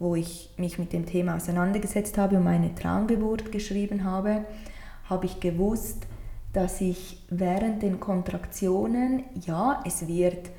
wo 0.00 0.16
ich 0.16 0.50
mich 0.56 0.78
mit 0.78 0.92
dem 0.92 1.06
Thema 1.06 1.36
auseinandergesetzt 1.36 2.18
habe 2.18 2.38
und 2.38 2.44
meine 2.44 2.74
Traumgeburt 2.74 3.52
geschrieben 3.52 4.02
habe, 4.02 4.46
habe 5.04 5.26
ich 5.26 5.38
gewusst, 5.38 6.06
dass 6.52 6.80
ich 6.80 7.22
während 7.28 7.82
den 7.82 8.00
Kontraktionen, 8.00 9.24
ja, 9.46 9.84
es 9.86 10.08
wird 10.08 10.50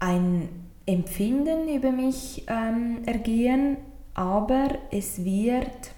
ein 0.00 0.48
Empfinden 0.84 1.68
über 1.68 1.92
mich 1.92 2.44
ähm, 2.48 2.98
ergehen, 3.06 3.76
aber 4.14 4.68
es 4.90 5.24
wird 5.24 5.92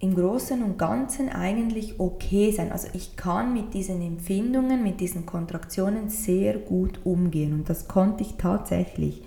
im 0.00 0.16
Großen 0.16 0.62
und 0.62 0.78
Ganzen 0.78 1.28
eigentlich 1.28 2.00
okay 2.00 2.50
sein. 2.50 2.72
Also 2.72 2.88
ich 2.92 3.16
kann 3.16 3.52
mit 3.54 3.72
diesen 3.72 4.02
Empfindungen, 4.02 4.82
mit 4.82 5.00
diesen 5.00 5.26
Kontraktionen 5.26 6.08
sehr 6.08 6.58
gut 6.58 7.00
umgehen 7.04 7.52
und 7.52 7.68
das 7.70 7.86
konnte 7.86 8.24
ich 8.24 8.34
tatsächlich. 8.34 9.22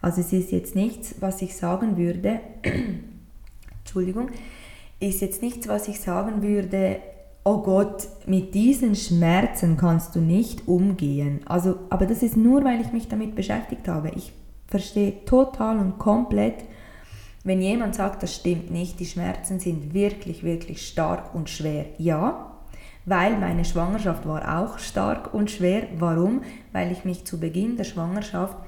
Also 0.00 0.20
es 0.20 0.32
ist 0.32 0.52
jetzt 0.52 0.74
nichts, 0.74 1.16
was 1.20 1.42
ich 1.42 1.56
sagen 1.56 1.96
würde, 1.96 2.40
Entschuldigung, 3.80 4.30
ist 5.00 5.20
jetzt 5.20 5.42
nichts, 5.42 5.68
was 5.68 5.88
ich 5.88 6.00
sagen 6.00 6.42
würde, 6.42 6.98
oh 7.44 7.62
Gott, 7.62 8.08
mit 8.26 8.54
diesen 8.54 8.94
Schmerzen 8.94 9.76
kannst 9.76 10.14
du 10.14 10.20
nicht 10.20 10.68
umgehen. 10.68 11.40
Also, 11.46 11.78
aber 11.88 12.06
das 12.06 12.22
ist 12.22 12.36
nur, 12.36 12.64
weil 12.64 12.80
ich 12.80 12.92
mich 12.92 13.08
damit 13.08 13.34
beschäftigt 13.34 13.88
habe. 13.88 14.10
Ich 14.14 14.32
verstehe 14.66 15.24
total 15.24 15.78
und 15.78 15.98
komplett, 15.98 16.64
wenn 17.44 17.62
jemand 17.62 17.94
sagt, 17.94 18.22
das 18.22 18.34
stimmt 18.34 18.70
nicht, 18.70 19.00
die 19.00 19.06
Schmerzen 19.06 19.60
sind 19.60 19.94
wirklich, 19.94 20.42
wirklich 20.42 20.86
stark 20.86 21.34
und 21.34 21.48
schwer. 21.48 21.86
Ja, 21.96 22.58
weil 23.06 23.38
meine 23.38 23.64
Schwangerschaft 23.64 24.28
war 24.28 24.60
auch 24.60 24.78
stark 24.78 25.32
und 25.32 25.50
schwer. 25.50 25.84
Warum? 25.98 26.42
Weil 26.72 26.92
ich 26.92 27.06
mich 27.06 27.24
zu 27.24 27.40
Beginn 27.40 27.76
der 27.76 27.84
Schwangerschaft 27.84 28.58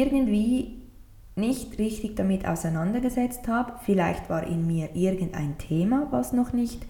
irgendwie 0.00 0.82
nicht 1.34 1.78
richtig 1.78 2.16
damit 2.16 2.46
auseinandergesetzt 2.46 3.48
habe. 3.48 3.74
Vielleicht 3.84 4.28
war 4.28 4.46
in 4.46 4.66
mir 4.66 4.94
irgendein 4.94 5.56
Thema, 5.58 6.08
was 6.10 6.32
noch 6.32 6.52
nicht 6.52 6.84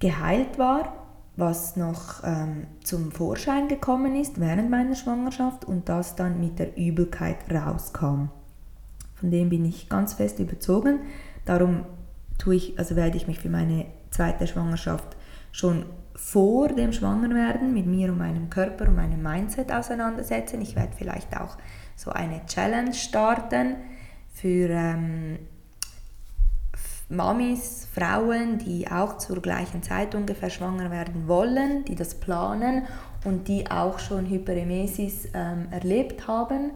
geheilt 0.00 0.58
war, 0.58 0.94
was 1.36 1.76
noch 1.76 2.24
ähm, 2.24 2.66
zum 2.82 3.12
Vorschein 3.12 3.68
gekommen 3.68 4.16
ist 4.16 4.40
während 4.40 4.70
meiner 4.70 4.94
Schwangerschaft 4.94 5.64
und 5.64 5.88
das 5.88 6.16
dann 6.16 6.40
mit 6.40 6.58
der 6.58 6.76
Übelkeit 6.76 7.38
rauskam. 7.50 8.28
Von 9.14 9.30
dem 9.30 9.50
bin 9.50 9.64
ich 9.64 9.88
ganz 9.88 10.14
fest 10.14 10.38
überzogen. 10.40 11.00
Darum 11.44 11.84
tue 12.38 12.56
ich, 12.56 12.78
also 12.78 12.96
werde 12.96 13.16
ich 13.16 13.28
mich 13.28 13.38
für 13.38 13.48
meine 13.48 13.86
zweite 14.10 14.46
Schwangerschaft 14.46 15.16
schon 15.52 15.84
vor 16.14 16.68
dem 16.68 16.92
Schwangerwerden 16.92 17.72
mit 17.72 17.86
mir 17.86 18.10
und 18.10 18.18
meinem 18.18 18.50
Körper 18.50 18.88
und 18.88 18.96
meinem 18.96 19.22
Mindset 19.22 19.72
auseinandersetzen. 19.72 20.60
Ich 20.60 20.76
werde 20.76 20.92
vielleicht 20.96 21.38
auch 21.38 21.56
so 22.02 22.10
eine 22.10 22.44
Challenge 22.46 22.92
starten 22.94 23.76
für 24.32 24.70
ähm, 24.70 25.38
Mamis, 27.08 27.86
Frauen, 27.94 28.58
die 28.58 28.90
auch 28.90 29.18
zur 29.18 29.40
gleichen 29.40 29.82
Zeit 29.82 30.14
ungefähr 30.14 30.50
schwanger 30.50 30.90
werden 30.90 31.28
wollen, 31.28 31.84
die 31.84 31.94
das 31.94 32.14
planen 32.14 32.86
und 33.24 33.46
die 33.48 33.70
auch 33.70 33.98
schon 33.98 34.28
Hyperemesis 34.28 35.28
ähm, 35.34 35.68
erlebt 35.70 36.26
haben, 36.26 36.72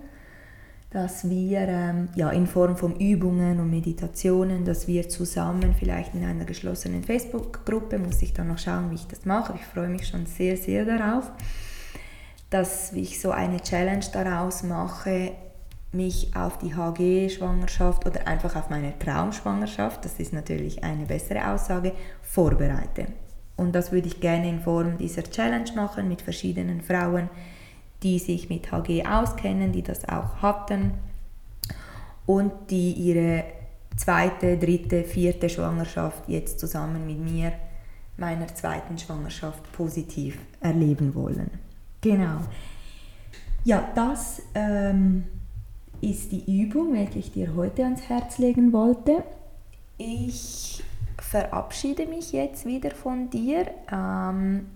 dass 0.91 1.29
wir 1.29 1.61
ähm, 1.61 2.09
ja, 2.15 2.31
in 2.31 2.47
Form 2.47 2.77
von 2.77 2.95
Übungen 2.97 3.59
und 3.59 3.71
Meditationen, 3.71 4.65
dass 4.65 4.87
wir 4.87 5.09
zusammen 5.09 5.75
vielleicht 5.77 6.15
in 6.15 6.25
einer 6.25 6.45
geschlossenen 6.45 7.03
Facebook-Gruppe, 7.03 7.99
muss 7.99 8.23
ich 8.23 8.33
dann 8.33 8.49
noch 8.49 8.59
schauen, 8.59 8.91
wie 8.91 8.97
ich 8.97 9.09
das 9.09 9.25
mache, 9.25 9.55
ich 9.57 9.65
freue 9.65 9.89
mich 9.89 10.07
schon 10.07 10.27
sehr, 10.27 10.57
sehr 10.57 10.85
darauf, 10.85 11.33
dass 12.57 12.91
ich 12.93 13.21
so 13.21 13.33
eine 13.33 13.61
Challenge 13.61 14.07
daraus 14.15 14.63
mache, 14.63 15.33
mich 15.93 16.35
auf 16.35 16.57
die 16.57 16.75
HG-Schwangerschaft 16.75 18.07
oder 18.07 18.27
einfach 18.27 18.57
auf 18.57 18.71
meine 18.71 18.99
Traumschwangerschaft, 18.99 20.03
das 20.07 20.19
ist 20.19 20.33
natürlich 20.33 20.83
eine 20.83 21.05
bessere 21.05 21.51
Aussage, 21.51 21.93
vorbereite. 22.23 23.09
Und 23.57 23.75
das 23.75 23.93
würde 23.93 24.09
ich 24.09 24.21
gerne 24.21 24.49
in 24.49 24.61
Form 24.61 24.97
dieser 24.97 25.23
Challenge 25.25 25.71
machen 25.75 26.09
mit 26.09 26.23
verschiedenen 26.23 26.81
Frauen, 26.81 27.29
die 28.03 28.19
sich 28.19 28.49
mit 28.49 28.73
HG 28.73 29.05
auskennen, 29.05 29.73
die 29.73 29.83
das 29.83 30.09
auch 30.09 30.37
hatten 30.41 30.93
und 32.25 32.53
die 32.71 32.93
ihre 32.93 33.45
zweite, 33.97 34.57
dritte, 34.57 35.05
vierte 35.05 35.51
Schwangerschaft 35.51 36.27
jetzt 36.27 36.59
zusammen 36.59 37.07
mit 37.07 37.19
mir, 37.19 37.53
meiner 38.17 38.49
zweiten 38.49 38.97
Schwangerschaft, 38.97 39.61
positiv 39.73 40.39
erleben 40.63 41.15
wollen. 41.15 41.66
Genau. 42.07 42.39
Ja, 43.65 43.91
das 43.97 44.41
ähm, 44.55 45.25
ist 46.01 46.31
die 46.31 46.63
Übung, 46.63 46.93
welche 46.93 47.19
ich 47.19 47.33
dir 47.33 47.57
heute 47.57 47.83
ans 47.83 48.09
Herz 48.09 48.39
legen 48.39 48.73
wollte. 48.73 49.25
Ich 49.99 50.85
verabschiede 51.19 52.07
mich 52.07 52.31
jetzt 52.31 52.65
wieder 52.65 52.93
von 52.93 53.29
dir. 53.29 53.67
Ähm, 53.91 54.67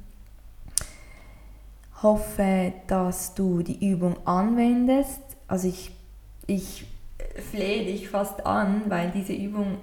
hoffe, 2.03 2.73
dass 2.89 3.33
du 3.37 3.63
die 3.63 3.89
Übung 3.89 4.17
anwendest. 4.27 5.23
Also 5.47 5.69
ich, 5.69 5.93
ich 6.49 6.85
flehe 7.53 7.85
dich 7.85 8.09
fast 8.09 8.45
an, 8.45 8.83
weil 8.89 9.13
diese 9.13 9.35
Übung 9.35 9.77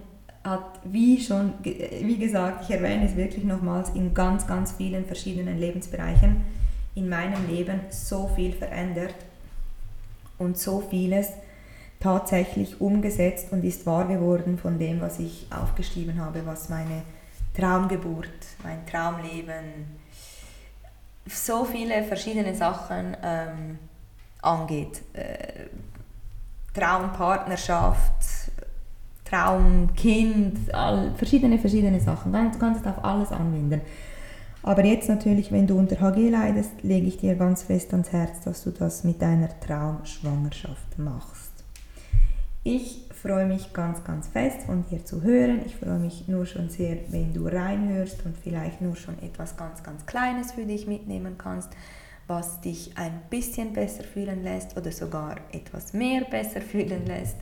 hat, 0.43 0.81
wie 0.83 1.21
schon, 1.21 1.53
wie 1.63 2.17
gesagt, 2.17 2.65
ich 2.65 2.75
erwähne 2.75 3.05
es 3.05 3.15
wirklich 3.15 3.45
nochmals, 3.45 3.91
in 3.91 4.13
ganz, 4.13 4.45
ganz 4.47 4.73
vielen 4.73 5.05
verschiedenen 5.05 5.57
Lebensbereichen 5.57 6.57
in 6.97 7.09
meinem 7.09 7.47
Leben 7.47 7.81
so 7.89 8.27
viel 8.35 8.51
verändert 8.51 9.13
und 10.39 10.57
so 10.57 10.81
vieles 10.81 11.29
tatsächlich 11.99 12.81
umgesetzt 12.81 13.51
und 13.51 13.63
ist 13.63 13.85
wahr 13.85 14.07
geworden 14.07 14.57
von 14.57 14.79
dem, 14.79 14.99
was 14.99 15.19
ich 15.19 15.47
aufgeschrieben 15.51 16.19
habe, 16.19 16.45
was 16.45 16.69
meine 16.69 17.03
Traumgeburt, 17.55 18.29
mein 18.63 18.85
Traumleben, 18.85 19.97
so 21.27 21.65
viele 21.65 22.03
verschiedene 22.03 22.55
Sachen 22.55 23.15
ähm, 23.23 23.79
angeht. 24.41 25.01
Äh, 25.13 25.67
Traumpartnerschaft, 26.73 28.51
Traumkind, 29.25 30.73
all, 30.73 31.13
verschiedene, 31.15 31.59
verschiedene 31.59 31.99
Sachen. 31.99 32.31
Du 32.31 32.59
kannst 32.59 32.85
auf 32.87 33.03
alles 33.03 33.31
anwenden. 33.31 33.81
Aber 34.63 34.83
jetzt 34.83 35.07
natürlich, 35.07 35.51
wenn 35.51 35.67
du 35.67 35.77
unter 35.77 36.01
HG 36.01 36.29
leidest, 36.29 36.83
lege 36.83 37.07
ich 37.07 37.17
dir 37.17 37.35
ganz 37.35 37.63
fest 37.63 37.91
ans 37.93 38.11
Herz, 38.11 38.41
dass 38.41 38.63
du 38.63 38.71
das 38.71 39.03
mit 39.03 39.21
deiner 39.21 39.49
Traumschwangerschaft 39.59 40.97
machst. 40.97 41.51
Ich 42.63 43.05
freue 43.13 43.45
mich 43.45 43.71
ganz, 43.71 44.03
ganz 44.03 44.27
fest 44.27 44.63
von 44.65 44.83
dir 44.89 45.05
zu 45.05 45.21
hören. 45.21 45.61
Ich 45.65 45.77
freue 45.77 45.99
mich 45.99 46.27
nur 46.27 46.45
schon 46.45 46.69
sehr, 46.69 46.97
wenn 47.09 47.33
du 47.33 47.47
reinhörst 47.47 48.25
und 48.25 48.35
vielleicht 48.37 48.81
nur 48.81 48.95
schon 48.95 49.17
etwas 49.23 49.55
ganz, 49.55 49.83
ganz 49.83 50.05
Kleines 50.05 50.51
für 50.51 50.65
dich 50.65 50.85
mitnehmen 50.85 51.35
kannst, 51.37 51.69
was 52.27 52.59
dich 52.59 52.91
ein 52.97 53.21
bisschen 53.29 53.71
besser 53.71 54.03
fühlen 54.03 54.43
lässt 54.43 54.75
oder 54.75 54.91
sogar 54.91 55.37
etwas 55.53 55.93
mehr 55.93 56.25
besser 56.25 56.59
fühlen 56.71 57.05
lässt. 57.05 57.37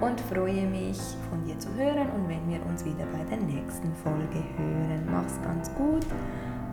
Und 0.00 0.20
freue 0.20 0.66
mich, 0.66 0.98
von 1.30 1.42
dir 1.44 1.58
zu 1.58 1.72
hören 1.74 2.10
und 2.10 2.28
wenn 2.28 2.46
wir 2.50 2.64
uns 2.66 2.84
wieder 2.84 3.06
bei 3.06 3.24
der 3.24 3.38
nächsten 3.38 3.94
Folge 3.94 4.44
hören. 4.58 5.08
Mach's 5.10 5.40
ganz 5.42 5.72
gut 5.74 6.04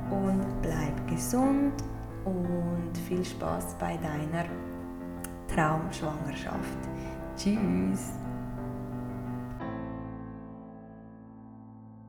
und 0.09 0.45
bleib 0.61 1.07
gesund 1.07 1.73
und 2.25 2.97
viel 3.07 3.23
Spaß 3.23 3.75
bei 3.79 3.97
deiner 3.97 4.45
Traumschwangerschaft. 5.47 6.77
Tschüss! 7.37 8.22